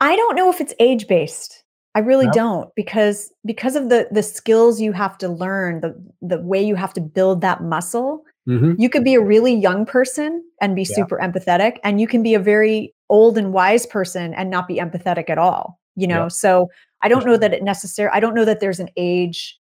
I 0.00 0.16
don't 0.16 0.36
know 0.36 0.50
if 0.50 0.60
it's 0.60 0.74
age 0.78 1.08
based. 1.08 1.62
I 1.94 2.00
really 2.00 2.26
no? 2.26 2.32
don't 2.32 2.74
because 2.74 3.32
because 3.44 3.76
of 3.76 3.88
the 3.88 4.08
the 4.10 4.22
skills 4.22 4.80
you 4.80 4.92
have 4.92 5.18
to 5.18 5.28
learn, 5.28 5.80
the 5.80 5.94
the 6.20 6.40
way 6.40 6.62
you 6.62 6.74
have 6.74 6.92
to 6.94 7.00
build 7.00 7.40
that 7.40 7.62
muscle. 7.62 8.24
Mm-hmm. 8.48 8.74
You 8.76 8.88
could 8.88 9.04
be 9.04 9.14
a 9.14 9.20
really 9.20 9.54
young 9.54 9.86
person 9.86 10.42
and 10.60 10.74
be 10.74 10.82
yeah. 10.82 10.96
super 10.96 11.18
empathetic 11.22 11.76
and 11.84 12.00
you 12.00 12.08
can 12.08 12.24
be 12.24 12.34
a 12.34 12.40
very 12.40 12.92
old 13.08 13.38
and 13.38 13.52
wise 13.52 13.86
person 13.86 14.34
and 14.34 14.50
not 14.50 14.66
be 14.66 14.78
empathetic 14.78 15.30
at 15.30 15.38
all, 15.38 15.78
you 15.94 16.08
know? 16.08 16.22
Yeah. 16.22 16.28
So 16.28 16.68
I 17.02 17.08
don't 17.08 17.24
know 17.24 17.36
that 17.36 17.52
it 17.52 17.62
necessarily 17.62 18.12
I 18.16 18.18
don't 18.18 18.34
know 18.34 18.44
that 18.44 18.58
there's 18.58 18.80
an 18.80 18.88
age 18.96 19.60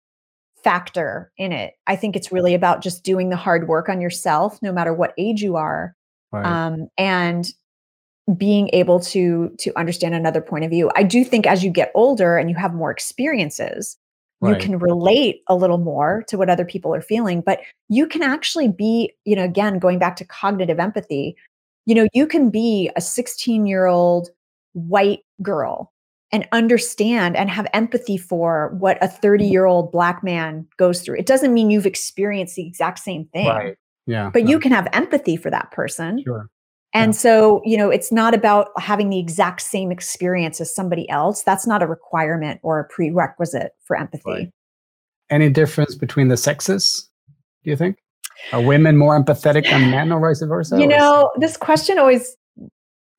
factor 0.63 1.32
in 1.38 1.52
it. 1.52 1.74
I 1.88 1.95
think 1.95 2.15
it's 2.15 2.32
really 2.32 2.54
about 2.54 2.82
just 2.82 3.04
doing 3.04 3.30
the 3.30 3.36
hard 3.36 3.67
work 3.67 3.89
on 3.89 4.02
yourself, 4.02 4.60
no 4.62 4.71
matter 4.71 4.93
what 4.93 5.13
age 5.17 5.41
you 5.41 5.56
are, 5.56 5.95
right. 6.32 6.45
um, 6.45 6.88
and 6.97 7.52
being 8.38 8.69
able 8.74 9.00
to 9.00 9.52
to 9.60 9.78
understand 9.78 10.15
another 10.15 10.41
point 10.41 10.63
of 10.63 10.69
view. 10.69 10.91
I 10.95 11.04
do 11.04 11.24
think 11.24 11.45
as 11.45 11.63
you 11.63 11.71
get 11.71 11.91
older 11.95 12.38
and 12.38 12.50
you 12.50 12.56
have 12.56 12.74
more 12.74 12.91
experiences, 12.91 13.97
right. 14.39 14.52
you 14.52 14.62
can 14.62 14.80
relate 14.80 15.41
a 15.47 15.56
little 15.56 15.78
more 15.78 16.24
to 16.28 16.38
what 16.38 16.50
other 16.50 16.65
people 16.65 16.93
are 16.93 17.02
feeling. 17.02 17.41
But 17.41 17.60
you 17.89 18.08
can 18.08 18.21
actually 18.21 18.67
be, 18.67 19.13
you 19.26 19.36
know, 19.36 19.43
again 19.43 19.80
going 19.80 20.00
back 20.00 20.15
to 20.17 20.26
cognitive 20.26 20.80
empathy. 20.80 21.36
You 21.86 21.95
know, 21.95 22.08
you 22.13 22.28
can 22.28 22.50
be 22.50 22.91
a 22.95 23.02
16 23.02 23.65
year 23.65 23.88
old 23.88 24.30
white 24.74 25.21
girl 25.41 25.90
and 26.31 26.47
understand 26.51 27.35
and 27.35 27.49
have 27.49 27.67
empathy 27.73 28.17
for 28.17 28.75
what 28.79 28.97
a 29.03 29.07
30 29.07 29.45
year 29.45 29.65
old 29.65 29.91
black 29.91 30.23
man 30.23 30.67
goes 30.77 31.01
through. 31.01 31.17
It 31.17 31.25
doesn't 31.25 31.53
mean 31.53 31.69
you've 31.69 31.85
experienced 31.85 32.55
the 32.55 32.65
exact 32.65 32.99
same 32.99 33.25
thing. 33.25 33.47
Right. 33.47 33.75
Yeah. 34.07 34.29
But 34.31 34.47
you 34.47 34.59
can 34.59 34.71
have 34.71 34.87
empathy 34.93 35.37
for 35.37 35.49
that 35.51 35.71
person. 35.71 36.23
Sure. 36.23 36.49
And 36.93 37.13
yeah. 37.13 37.19
so, 37.19 37.61
you 37.63 37.77
know, 37.77 37.89
it's 37.89 38.11
not 38.11 38.33
about 38.33 38.67
having 38.77 39.09
the 39.09 39.19
exact 39.19 39.61
same 39.61 39.91
experience 39.91 40.59
as 40.59 40.73
somebody 40.73 41.07
else. 41.09 41.43
That's 41.43 41.65
not 41.65 41.81
a 41.81 41.87
requirement 41.87 42.59
or 42.63 42.79
a 42.79 42.85
prerequisite 42.85 43.71
for 43.85 43.95
empathy. 43.95 44.23
Right. 44.25 44.49
Any 45.29 45.49
difference 45.49 45.95
between 45.95 46.27
the 46.27 46.35
sexes, 46.35 47.09
do 47.63 47.69
you 47.69 47.77
think? 47.77 47.97
Are 48.51 48.61
women 48.61 48.97
more 48.97 49.21
empathetic 49.21 49.69
than 49.69 49.91
men 49.91 50.11
or 50.11 50.19
vice 50.19 50.41
versa? 50.41 50.77
You 50.79 50.87
know, 50.87 51.31
this 51.37 51.55
question 51.55 51.97
always, 51.97 52.35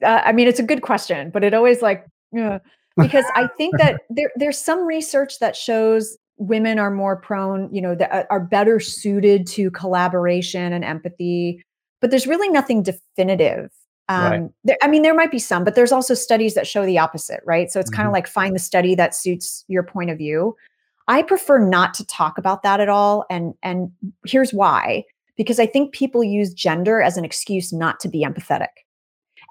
uh, 0.04 0.20
I 0.24 0.32
mean, 0.32 0.48
it's 0.48 0.60
a 0.60 0.64
good 0.64 0.82
question, 0.82 1.30
but 1.30 1.44
it 1.44 1.54
always 1.54 1.80
like, 1.80 2.04
uh, 2.38 2.58
because 2.96 3.24
I 3.34 3.46
think 3.56 3.78
that 3.78 4.02
there, 4.10 4.30
there's 4.36 4.58
some 4.58 4.86
research 4.86 5.38
that 5.40 5.56
shows 5.56 6.16
women 6.36 6.78
are 6.78 6.90
more 6.90 7.16
prone, 7.16 7.72
you 7.72 7.80
know, 7.80 7.94
that 7.94 8.12
uh, 8.12 8.24
are 8.30 8.40
better 8.40 8.80
suited 8.80 9.46
to 9.48 9.70
collaboration 9.70 10.72
and 10.72 10.84
empathy, 10.84 11.62
but 12.00 12.10
there's 12.10 12.26
really 12.26 12.48
nothing 12.48 12.82
definitive. 12.82 13.70
Um, 14.08 14.30
right. 14.30 14.50
there, 14.64 14.76
I 14.82 14.88
mean, 14.88 15.02
there 15.02 15.14
might 15.14 15.30
be 15.30 15.38
some, 15.38 15.64
but 15.64 15.74
there's 15.74 15.92
also 15.92 16.14
studies 16.14 16.54
that 16.54 16.66
show 16.66 16.84
the 16.84 16.98
opposite, 16.98 17.40
right? 17.46 17.70
So 17.70 17.78
it's 17.80 17.90
mm-hmm. 17.90 17.96
kind 17.96 18.08
of 18.08 18.12
like 18.12 18.26
find 18.26 18.54
the 18.54 18.60
study 18.60 18.94
that 18.96 19.14
suits 19.14 19.64
your 19.68 19.82
point 19.82 20.10
of 20.10 20.18
view. 20.18 20.56
I 21.08 21.22
prefer 21.22 21.58
not 21.58 21.94
to 21.94 22.06
talk 22.06 22.38
about 22.38 22.62
that 22.62 22.80
at 22.80 22.88
all, 22.88 23.24
and 23.28 23.54
and 23.62 23.90
here's 24.24 24.52
why: 24.52 25.04
because 25.36 25.58
I 25.58 25.66
think 25.66 25.92
people 25.92 26.22
use 26.22 26.54
gender 26.54 27.02
as 27.02 27.16
an 27.16 27.24
excuse 27.24 27.72
not 27.72 28.00
to 28.00 28.08
be 28.08 28.24
empathetic. 28.24 28.68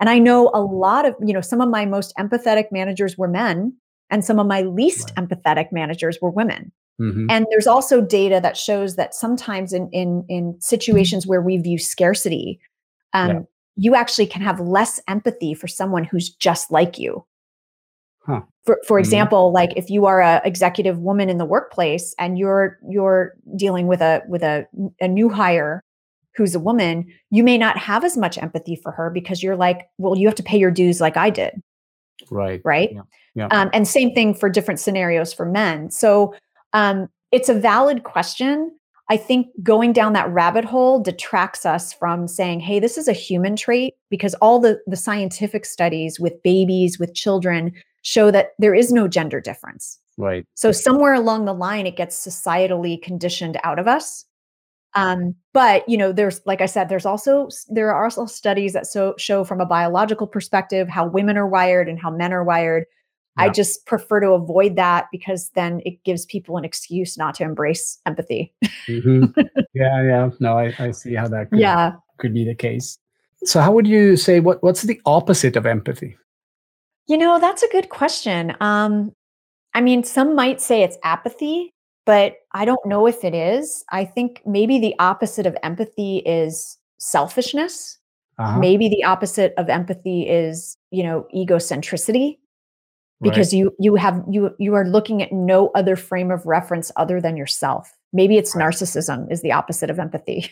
And 0.02 0.10
I 0.10 0.18
know 0.18 0.50
a 0.54 0.60
lot 0.60 1.06
of, 1.06 1.16
you 1.24 1.32
know, 1.32 1.42
some 1.42 1.62
of 1.62 1.70
my 1.70 1.86
most 1.86 2.14
empathetic 2.18 2.72
managers 2.72 3.18
were 3.18 3.28
men, 3.28 3.78
and 4.10 4.26
some 4.26 4.40
of 4.40 4.48
my 4.48 4.64
least 4.64 5.14
right. 5.16 5.30
empathetic 5.30 5.72
managers 5.72 6.18
were 6.20 6.32
women. 6.32 6.72
Mm-hmm. 7.00 7.28
And 7.30 7.46
there's 7.52 7.68
also 7.68 8.02
data 8.02 8.40
that 8.42 8.58
shows 8.58 8.96
that 8.96 9.14
sometimes 9.14 9.74
in 9.74 9.90
in 9.92 10.26
in 10.28 10.60
situations 10.60 11.28
where 11.28 11.42
we 11.42 11.58
view 11.58 11.78
scarcity, 11.78 12.60
um, 13.14 13.30
yeah. 13.30 13.40
you 13.76 13.96
actually 13.96 14.26
can 14.26 14.42
have 14.42 14.60
less 14.60 15.00
empathy 15.08 15.54
for 15.54 15.68
someone 15.68 16.04
who's 16.04 16.30
just 16.30 16.72
like 16.72 16.98
you. 16.98 17.24
Huh. 18.26 18.42
For 18.66 18.80
for 18.88 18.98
mm-hmm. 18.98 19.02
example, 19.02 19.48
mm-hmm. 19.48 19.56
like 19.56 19.74
if 19.76 19.92
you 19.92 20.08
are 20.08 20.22
a 20.22 20.42
executive 20.44 20.98
woman 20.98 21.30
in 21.30 21.38
the 21.38 21.46
workplace 21.46 22.16
and 22.18 22.40
you're 22.40 22.80
you're 22.90 23.34
dealing 23.56 23.86
with 23.86 24.02
a 24.02 24.24
with 24.28 24.42
a 24.42 24.68
a 25.00 25.08
new 25.08 25.30
hire 25.30 25.84
who's 26.36 26.56
a 26.56 26.60
woman, 26.60 27.06
you 27.30 27.44
may 27.44 27.58
not 27.58 27.78
have 27.78 28.04
as 28.04 28.18
much 28.18 28.38
empathy 28.38 28.76
for 28.76 28.92
her 28.92 29.10
because 29.10 29.44
you're 29.44 29.56
like, 29.56 29.90
well, 29.98 30.18
you 30.18 30.28
have 30.28 30.36
to 30.36 30.44
pay 30.44 30.58
your 30.58 30.72
dues 30.72 31.02
like 31.02 31.18
I 31.18 31.30
did. 31.30 31.62
Right. 32.30 32.62
Right. 32.64 32.92
Yeah. 32.94 33.02
yeah. 33.36 33.48
Um, 33.48 33.70
and 33.74 33.88
same 33.88 34.14
thing 34.14 34.34
for 34.34 34.50
different 34.50 34.80
scenarios 34.80 35.34
for 35.34 35.46
men. 35.46 35.92
So 35.92 36.34
um, 36.74 37.10
it's 37.32 37.50
a 37.50 37.54
valid 37.54 38.04
question. 38.04 38.72
I 39.10 39.18
think 39.18 39.48
going 39.62 39.92
down 39.92 40.14
that 40.14 40.30
rabbit 40.30 40.64
hole 40.64 41.02
detracts 41.02 41.66
us 41.66 41.92
from 41.92 42.30
saying, 42.30 42.62
hey, 42.62 42.80
this 42.80 42.98
is 42.98 43.10
a 43.10 43.14
human 43.14 43.58
trait 43.58 43.96
because 44.10 44.34
all 44.36 44.60
the, 44.60 44.80
the 44.88 44.96
scientific 44.96 45.66
studies 45.66 46.20
with 46.20 46.42
babies, 46.44 46.98
with 46.98 47.14
children 47.14 47.74
show 48.04 48.32
that 48.32 48.52
there 48.58 48.74
is 48.74 48.92
no 48.92 49.08
gender 49.10 49.42
difference. 49.42 50.00
Right. 50.18 50.46
So 50.54 50.72
somewhere 50.72 51.14
along 51.14 51.46
the 51.46 51.54
line, 51.54 51.88
it 51.88 51.98
gets 51.98 52.26
societally 52.26 53.02
conditioned 53.02 53.58
out 53.64 53.80
of 53.80 53.88
us 53.88 54.26
Um, 54.94 55.36
but 55.54 55.88
you 55.88 55.98
know, 55.98 56.12
there's 56.12 56.42
like 56.46 56.62
I 56.62 56.66
said, 56.66 56.90
there's 56.90 57.06
also 57.06 57.50
there 57.70 57.94
are 57.94 58.04
also 58.04 58.26
studies 58.26 58.74
that 58.74 58.88
so 58.88 59.16
show 59.18 59.44
from 59.44 59.62
a 59.62 59.66
biological 59.66 60.28
perspective 60.28 60.90
how 60.90 61.08
women 61.08 61.38
are 61.38 61.48
wired 61.48 61.88
and 61.88 62.00
how 62.00 62.12
men 62.12 62.34
are 62.34 62.44
wired. 62.44 62.86
Yeah. 63.38 63.46
I 63.46 63.50
just 63.50 63.86
prefer 63.86 64.20
to 64.20 64.32
avoid 64.32 64.76
that 64.76 65.08
because 65.12 65.50
then 65.52 65.82
it 65.86 66.04
gives 66.04 66.26
people 66.26 66.58
an 66.58 66.66
excuse 66.66 67.18
not 67.18 67.36
to 67.36 67.44
embrace 67.44 68.00
empathy. 68.06 68.54
mm-hmm. 68.88 69.26
Yeah, 69.74 70.04
yeah. 70.04 70.30
No, 70.42 70.58
I, 70.58 70.74
I 70.80 70.92
see 70.92 71.16
how 71.16 71.30
that 71.30 71.50
could, 71.50 71.60
yeah. 71.60 71.94
could 72.18 72.34
be 72.34 72.44
the 72.44 72.54
case. 72.54 72.98
So 73.46 73.62
how 73.62 73.72
would 73.72 73.88
you 73.88 74.18
say 74.18 74.40
what 74.42 74.62
what's 74.62 74.82
the 74.84 75.00
opposite 75.06 75.56
of 75.56 75.66
empathy? 75.66 76.18
You 77.08 77.18
know, 77.18 77.40
that's 77.40 77.64
a 77.64 77.70
good 77.70 77.90
question. 77.90 78.56
Um, 78.60 79.14
I 79.74 79.82
mean, 79.82 80.04
some 80.04 80.36
might 80.36 80.62
say 80.62 80.84
it's 80.84 80.98
apathy, 81.04 81.74
but 82.06 82.36
I 82.54 82.66
don't 82.66 82.86
know 82.86 83.08
if 83.08 83.24
it 83.24 83.34
is. 83.34 83.84
I 83.92 84.06
think 84.06 84.42
maybe 84.46 84.80
the 84.80 84.96
opposite 85.00 85.46
of 85.46 85.56
empathy 85.64 86.18
is 86.26 86.78
selfishness. 86.98 87.98
Uh-huh. 88.40 88.60
Maybe 88.60 88.90
the 88.90 89.04
opposite 89.04 89.54
of 89.58 89.70
empathy 89.70 90.28
is, 90.28 90.78
you 90.90 91.04
know, 91.04 91.28
egocentricity 91.36 92.38
because 93.22 93.54
right. 93.54 93.60
you 93.60 93.76
you 93.80 93.96
have 93.96 94.24
you 94.30 94.56
you 94.58 94.74
are 94.74 94.86
looking 94.86 95.22
at 95.22 95.32
no 95.32 95.70
other 95.76 95.96
frame 95.96 96.32
of 96.32 96.46
reference 96.46 96.92
other 96.96 97.22
than 97.22 97.38
yourself. 97.38 97.92
Maybe 98.14 98.38
it's 98.38 98.56
right. 98.56 98.66
narcissism 98.66 99.32
is 99.32 99.42
the 99.42 99.52
opposite 99.52 99.90
of 99.90 100.00
empathy. 100.00 100.50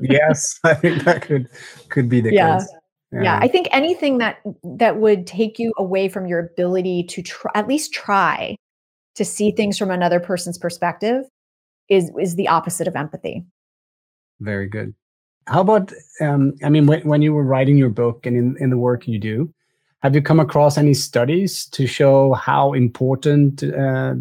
yes, 0.00 0.58
I 0.64 0.74
think 0.74 1.04
that 1.04 1.22
could 1.22 1.48
could 1.90 2.08
be 2.08 2.20
the 2.20 2.32
yeah. 2.32 2.58
case. 2.58 2.72
Yeah. 3.12 3.22
yeah. 3.22 3.38
I 3.40 3.48
think 3.48 3.68
anything 3.72 4.18
that 4.18 4.38
that 4.64 4.98
would 4.98 5.26
take 5.26 5.58
you 5.58 5.72
away 5.76 6.08
from 6.08 6.26
your 6.26 6.40
ability 6.40 7.04
to 7.04 7.22
try, 7.22 7.50
at 7.54 7.68
least 7.68 7.92
try 7.92 8.56
to 9.18 9.24
see 9.24 9.50
things 9.50 9.76
from 9.76 9.90
another 9.90 10.20
person's 10.20 10.58
perspective 10.58 11.24
is 11.88 12.10
is 12.20 12.36
the 12.36 12.48
opposite 12.48 12.88
of 12.88 12.96
empathy. 12.96 13.44
Very 14.40 14.68
good. 14.68 14.94
How 15.46 15.60
about 15.60 15.92
um, 16.20 16.54
i 16.62 16.68
mean 16.68 16.86
when, 16.86 17.00
when 17.08 17.22
you 17.22 17.32
were 17.32 17.44
writing 17.44 17.78
your 17.78 17.88
book 17.88 18.26
and 18.26 18.36
in, 18.36 18.56
in 18.60 18.70
the 18.70 18.76
work 18.76 19.08
you 19.08 19.18
do 19.18 19.52
have 20.00 20.14
you 20.14 20.22
come 20.22 20.38
across 20.38 20.78
any 20.78 20.94
studies 20.94 21.66
to 21.66 21.86
show 21.86 22.34
how 22.34 22.72
important 22.72 23.64
uh, 23.64 24.14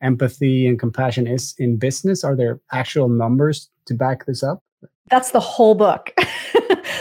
empathy 0.00 0.66
and 0.66 0.78
compassion 0.78 1.26
is 1.26 1.54
in 1.58 1.76
business? 1.76 2.22
Are 2.22 2.36
there 2.36 2.60
actual 2.70 3.08
numbers 3.08 3.68
to 3.86 3.94
back 3.94 4.26
this 4.26 4.44
up? 4.44 4.62
That's 5.10 5.32
the 5.32 5.40
whole 5.40 5.74
book. 5.74 6.14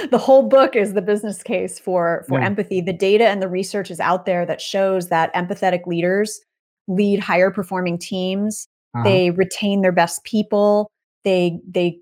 The 0.09 0.17
whole 0.17 0.43
book 0.43 0.75
is 0.75 0.93
the 0.93 1.01
business 1.01 1.41
case 1.41 1.79
for 1.79 2.25
for 2.27 2.39
yeah. 2.39 2.45
empathy. 2.45 2.81
The 2.81 2.93
data 2.93 3.25
and 3.25 3.41
the 3.41 3.47
research 3.47 3.89
is 3.89 3.99
out 3.99 4.25
there 4.25 4.45
that 4.45 4.61
shows 4.61 5.07
that 5.07 5.33
empathetic 5.33 5.87
leaders 5.87 6.41
lead 6.87 7.19
higher 7.19 7.51
performing 7.51 7.97
teams. 7.97 8.67
Uh-huh. 8.95 9.03
They 9.03 9.31
retain 9.31 9.81
their 9.81 9.91
best 9.91 10.23
people. 10.23 10.89
They 11.23 11.59
they 11.67 11.99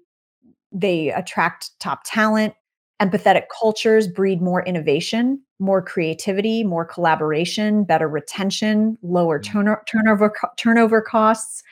they 0.71 1.11
attract 1.11 1.71
top 1.79 2.01
talent. 2.05 2.53
Empathetic 3.01 3.45
cultures 3.59 4.07
breed 4.07 4.41
more 4.41 4.63
innovation, 4.63 5.41
more 5.59 5.81
creativity, 5.81 6.63
more 6.63 6.85
collaboration, 6.85 7.83
better 7.83 8.07
retention, 8.07 8.97
lower 9.01 9.39
mm. 9.39 9.43
turno- 9.43 9.85
turnover 9.87 10.33
turnover 10.57 11.01
costs, 11.01 11.63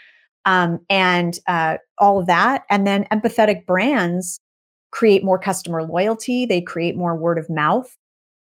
um, 0.46 0.80
and 0.90 1.40
uh, 1.48 1.78
all 2.00 2.20
of 2.20 2.26
that. 2.26 2.64
And 2.70 2.88
then 2.88 3.06
empathetic 3.12 3.66
brands 3.68 4.40
create 4.92 5.24
more 5.24 5.38
customer 5.38 5.84
loyalty. 5.84 6.48
They 6.48 6.62
create 6.62 6.96
more 6.96 7.16
word 7.16 7.38
of 7.38 7.48
mouth. 7.48 7.96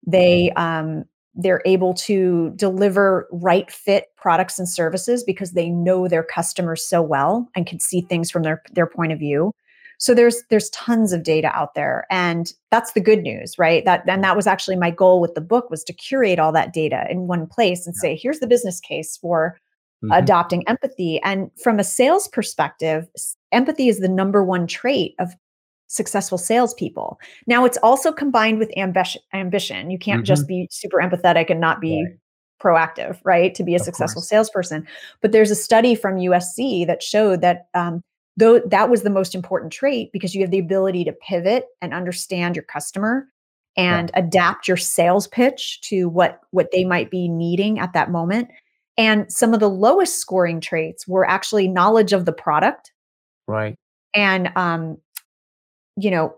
They 0.06 0.52
mm. 0.56 0.60
um, 0.60 1.04
they're 1.34 1.62
able 1.64 1.94
to 1.94 2.52
deliver 2.56 3.28
right 3.30 3.70
fit 3.70 4.06
products 4.16 4.58
and 4.58 4.68
services 4.68 5.22
because 5.22 5.52
they 5.52 5.68
know 5.68 6.08
their 6.08 6.22
customers 6.22 6.86
so 6.86 7.00
well 7.00 7.48
and 7.54 7.66
can 7.66 7.80
see 7.80 8.00
things 8.00 8.30
from 8.30 8.42
their 8.42 8.62
their 8.72 8.86
point 8.86 9.12
of 9.12 9.18
view. 9.18 9.52
So 9.98 10.14
there's 10.14 10.42
there's 10.50 10.70
tons 10.70 11.12
of 11.12 11.22
data 11.22 11.48
out 11.48 11.74
there 11.74 12.06
and 12.10 12.52
that's 12.70 12.92
the 12.92 13.00
good 13.00 13.22
news 13.22 13.58
right? 13.58 13.84
That 13.84 14.08
and 14.08 14.22
that 14.24 14.36
was 14.36 14.46
actually 14.46 14.76
my 14.76 14.90
goal 14.90 15.20
with 15.20 15.34
the 15.34 15.40
book 15.40 15.70
was 15.70 15.84
to 15.84 15.92
curate 15.92 16.38
all 16.38 16.52
that 16.52 16.72
data 16.72 17.06
in 17.10 17.26
one 17.26 17.46
place 17.46 17.86
and 17.86 17.96
say 17.96 18.16
here's 18.16 18.40
the 18.40 18.46
business 18.46 18.80
case 18.80 19.16
for 19.16 19.58
mm-hmm. 20.04 20.12
adopting 20.12 20.66
empathy. 20.68 21.20
And 21.22 21.50
from 21.62 21.78
a 21.78 21.84
sales 21.84 22.28
perspective 22.28 23.06
empathy 23.52 23.88
is 23.88 24.00
the 24.00 24.08
number 24.08 24.44
one 24.44 24.66
trait 24.66 25.14
of 25.18 25.34
successful 25.88 26.38
salespeople. 26.38 27.18
Now 27.46 27.64
it's 27.64 27.78
also 27.82 28.12
combined 28.12 28.58
with 28.58 28.70
ambition. 28.76 29.22
Ambition. 29.34 29.90
You 29.90 29.98
can't 29.98 30.18
mm-hmm. 30.18 30.24
just 30.24 30.46
be 30.46 30.68
super 30.70 30.98
empathetic 30.98 31.50
and 31.50 31.60
not 31.60 31.80
be 31.80 32.04
right. 32.04 32.18
proactive, 32.62 33.18
right? 33.24 33.54
To 33.54 33.64
be 33.64 33.72
a 33.74 33.76
of 33.76 33.82
successful 33.82 34.20
course. 34.20 34.28
salesperson. 34.28 34.86
But 35.20 35.32
there's 35.32 35.50
a 35.50 35.56
study 35.56 35.94
from 35.94 36.16
USC 36.16 36.86
that 36.86 37.02
showed 37.02 37.40
that 37.40 37.68
um, 37.74 38.02
though 38.36 38.60
that 38.60 38.88
was 38.88 39.02
the 39.02 39.10
most 39.10 39.34
important 39.34 39.72
trait 39.72 40.12
because 40.12 40.34
you 40.34 40.42
have 40.42 40.50
the 40.50 40.60
ability 40.60 41.04
to 41.04 41.12
pivot 41.12 41.66
and 41.82 41.92
understand 41.92 42.54
your 42.54 42.64
customer 42.64 43.26
and 43.76 44.10
adapt 44.14 44.68
your 44.68 44.76
sales 44.76 45.26
pitch 45.26 45.80
to 45.82 46.08
what 46.08 46.40
what 46.50 46.70
they 46.72 46.84
might 46.84 47.10
be 47.10 47.28
needing 47.28 47.78
at 47.78 47.92
that 47.92 48.10
moment. 48.10 48.48
And 48.96 49.30
some 49.32 49.54
of 49.54 49.60
the 49.60 49.70
lowest 49.70 50.16
scoring 50.16 50.60
traits 50.60 51.06
were 51.06 51.28
actually 51.28 51.68
knowledge 51.68 52.12
of 52.12 52.24
the 52.24 52.32
product, 52.32 52.92
right, 53.46 53.76
and 54.14 54.50
um, 54.56 54.98
you 55.98 56.10
know, 56.10 56.34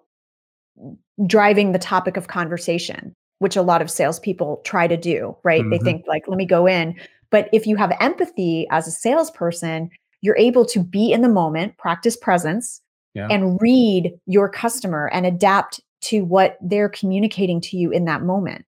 driving 1.26 1.72
the 1.72 1.78
topic 1.78 2.16
of 2.16 2.28
conversation, 2.28 3.14
which 3.38 3.56
a 3.56 3.62
lot 3.62 3.82
of 3.82 3.90
salespeople 3.90 4.62
try 4.64 4.86
to 4.86 4.96
do, 4.96 5.36
right? 5.44 5.60
Mm-hmm. 5.60 5.70
They 5.70 5.78
think, 5.78 6.04
like, 6.06 6.28
let 6.28 6.36
me 6.36 6.46
go 6.46 6.66
in. 6.66 6.94
But 7.30 7.48
if 7.52 7.66
you 7.66 7.76
have 7.76 7.96
empathy 8.00 8.66
as 8.70 8.88
a 8.88 8.90
salesperson, 8.90 9.90
you're 10.22 10.36
able 10.36 10.64
to 10.66 10.80
be 10.80 11.12
in 11.12 11.22
the 11.22 11.28
moment, 11.28 11.76
practice 11.78 12.16
presence, 12.16 12.80
yeah. 13.14 13.28
and 13.30 13.60
read 13.60 14.12
your 14.26 14.48
customer 14.48 15.08
and 15.12 15.26
adapt 15.26 15.80
to 16.02 16.24
what 16.24 16.56
they're 16.60 16.88
communicating 16.88 17.60
to 17.60 17.76
you 17.76 17.90
in 17.90 18.04
that 18.06 18.22
moment. 18.22 18.64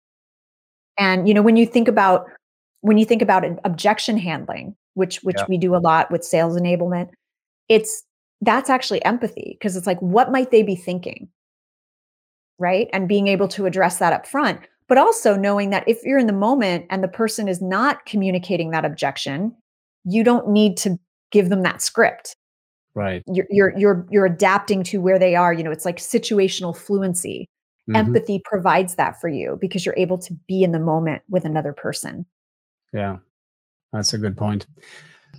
And 0.98 1.28
you 1.28 1.34
know, 1.34 1.42
when 1.42 1.58
you 1.58 1.66
think 1.66 1.88
about 1.88 2.26
when 2.82 2.98
you 2.98 3.06
think 3.06 3.22
about 3.22 3.46
objection 3.64 4.18
handling, 4.18 4.76
which 4.96 5.18
which 5.24 5.38
yeah. 5.38 5.46
we 5.48 5.58
do 5.58 5.76
a 5.76 5.78
lot 5.78 6.12
with 6.12 6.24
sales 6.24 6.60
enablement, 6.60 7.10
it's 7.70 8.04
that's 8.42 8.70
actually 8.70 9.04
empathy 9.06 9.56
because 9.60 9.76
it's 9.76 9.88
like 9.88 10.00
what 10.02 10.32
might 10.32 10.52
they 10.52 10.64
be 10.64 10.76
thinking? 10.76 11.30
Right? 12.60 12.90
And 12.94 13.08
being 13.08 13.28
able 13.28 13.48
to 13.50 13.66
address 13.66 14.00
that 14.00 14.14
up 14.14 14.26
front 14.26 14.60
but 14.92 14.98
also 14.98 15.38
knowing 15.38 15.70
that 15.70 15.88
if 15.88 16.04
you're 16.04 16.20
in 16.20 16.28
the 16.28 16.34
moment 16.34 16.86
and 16.90 17.02
the 17.02 17.08
person 17.08 17.48
is 17.48 17.62
not 17.62 18.06
communicating 18.06 18.72
that 18.72 18.84
objection 18.84 19.56
you 20.04 20.22
don't 20.22 20.50
need 20.50 20.76
to 20.76 21.00
give 21.32 21.48
them 21.48 21.64
that 21.64 21.82
script. 21.82 22.36
Right. 22.94 23.24
You're 23.32 23.48
you're 23.50 23.78
you're, 23.78 24.08
you're 24.10 24.26
adapting 24.26 24.84
to 24.86 25.00
where 25.00 25.18
they 25.18 25.36
are 25.36 25.54
you 25.54 25.64
know 25.64 25.72
it's 25.72 25.86
like 25.86 25.98
situational 25.98 26.76
fluency. 26.76 27.48
Mm-hmm. 27.90 27.96
empathy 27.96 28.42
provides 28.46 28.94
that 28.96 29.20
for 29.20 29.28
you 29.28 29.58
because 29.60 29.84
you're 29.84 29.96
able 29.98 30.20
to 30.20 30.36
be 30.48 30.62
in 30.62 30.72
the 30.72 30.80
moment 30.80 31.24
with 31.30 31.46
another 31.46 31.74
person. 31.74 32.28
Yeah. 32.94 33.18
That's 33.92 34.14
a 34.14 34.20
good 34.20 34.38
point 34.38 34.68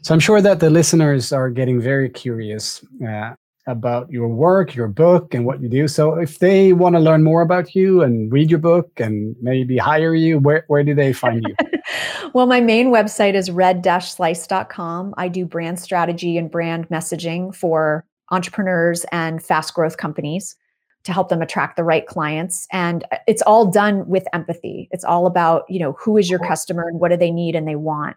so 0.00 0.14
I'm 0.14 0.20
sure 0.20 0.40
that 0.40 0.60
the 0.60 0.70
listeners 0.70 1.32
are 1.32 1.50
getting 1.50 1.80
very 1.80 2.08
curious 2.08 2.84
uh, 3.06 3.34
about 3.66 4.10
your 4.10 4.28
work, 4.28 4.74
your 4.74 4.88
book, 4.88 5.34
and 5.34 5.44
what 5.44 5.60
you 5.60 5.68
do. 5.68 5.86
So 5.86 6.14
if 6.14 6.38
they 6.40 6.72
want 6.72 6.96
to 6.96 7.00
learn 7.00 7.22
more 7.22 7.42
about 7.42 7.74
you 7.74 8.02
and 8.02 8.32
read 8.32 8.50
your 8.50 8.58
book 8.58 8.90
and 8.98 9.36
maybe 9.40 9.76
hire 9.76 10.14
you, 10.14 10.38
where, 10.38 10.64
where 10.66 10.82
do 10.82 10.94
they 10.94 11.12
find 11.12 11.44
you? 11.46 11.54
well, 12.32 12.46
my 12.46 12.60
main 12.60 12.88
website 12.88 13.34
is 13.34 13.50
red-slice.com. 13.50 15.14
I 15.16 15.28
do 15.28 15.44
brand 15.44 15.78
strategy 15.78 16.36
and 16.36 16.50
brand 16.50 16.88
messaging 16.88 17.54
for 17.54 18.04
entrepreneurs 18.30 19.04
and 19.12 19.42
fast 19.42 19.74
growth 19.74 19.98
companies 19.98 20.56
to 21.04 21.12
help 21.12 21.28
them 21.28 21.42
attract 21.42 21.76
the 21.76 21.84
right 21.84 22.06
clients 22.06 22.66
and 22.70 23.04
uh, 23.12 23.16
it's 23.26 23.42
all 23.42 23.66
done 23.66 24.06
with 24.06 24.24
empathy 24.32 24.88
it's 24.92 25.04
all 25.04 25.26
about 25.26 25.64
you 25.68 25.78
know 25.78 25.92
who 25.98 26.16
is 26.16 26.30
your 26.30 26.38
customer 26.38 26.86
and 26.86 27.00
what 27.00 27.10
do 27.10 27.16
they 27.16 27.30
need 27.30 27.56
and 27.56 27.66
they 27.66 27.74
want 27.74 28.16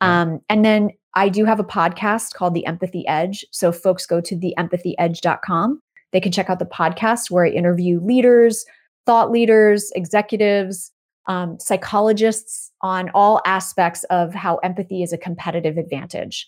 um, 0.00 0.40
and 0.48 0.64
then 0.64 0.90
I 1.14 1.28
do 1.28 1.44
have 1.44 1.58
a 1.58 1.64
podcast 1.64 2.34
called 2.34 2.54
The 2.54 2.66
Empathy 2.66 3.06
Edge. 3.08 3.44
So 3.50 3.72
folks 3.72 4.06
go 4.06 4.20
to 4.20 4.36
theempathyedge.com. 4.36 5.80
They 6.12 6.20
can 6.20 6.32
check 6.32 6.50
out 6.50 6.58
the 6.58 6.66
podcast 6.66 7.30
where 7.30 7.46
I 7.46 7.50
interview 7.50 8.00
leaders, 8.00 8.64
thought 9.06 9.30
leaders, 9.30 9.90
executives, 9.94 10.92
um, 11.26 11.58
psychologists 11.58 12.70
on 12.82 13.10
all 13.14 13.40
aspects 13.44 14.04
of 14.04 14.34
how 14.34 14.56
empathy 14.58 15.02
is 15.02 15.12
a 15.12 15.18
competitive 15.18 15.76
advantage. 15.76 16.46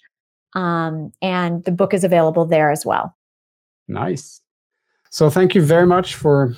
Um, 0.55 1.13
and 1.21 1.65
the 1.65 1.73
book 1.73 1.93
is 1.93 2.05
available 2.05 2.47
there 2.47 2.71
as 2.71 2.87
well. 2.87 3.17
Nice. 3.89 4.41
So 5.11 5.31
thank 5.31 5.55
you 5.55 5.63
very 5.63 5.87
much 5.87 6.15
for 6.15 6.55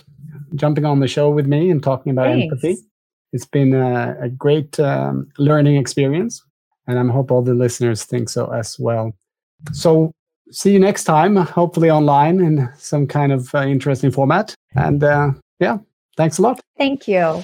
jumping 0.56 0.84
on 0.84 1.00
the 1.00 1.08
show 1.08 1.30
with 1.30 1.46
me 1.46 1.70
and 1.70 1.82
talking 1.82 2.10
about 2.10 2.26
Thanks. 2.26 2.52
empathy. 2.52 2.76
It's 3.32 3.46
been 3.46 3.72
a, 3.74 4.16
a 4.22 4.28
great 4.28 4.78
um, 4.80 5.28
learning 5.38 5.76
experience 5.76 6.42
and 6.90 7.10
I 7.10 7.12
hope 7.12 7.30
all 7.30 7.42
the 7.42 7.54
listeners 7.54 8.04
think 8.04 8.28
so 8.28 8.52
as 8.52 8.78
well. 8.78 9.12
So 9.72 10.12
see 10.50 10.72
you 10.72 10.78
next 10.78 11.04
time, 11.04 11.36
hopefully 11.36 11.90
online 11.90 12.40
in 12.40 12.68
some 12.76 13.06
kind 13.06 13.32
of 13.32 13.54
uh, 13.54 13.62
interesting 13.62 14.10
format. 14.10 14.54
And 14.74 15.02
uh, 15.02 15.32
yeah, 15.58 15.78
thanks 16.16 16.38
a 16.38 16.42
lot. 16.42 16.60
Thank 16.76 17.08
you. 17.08 17.42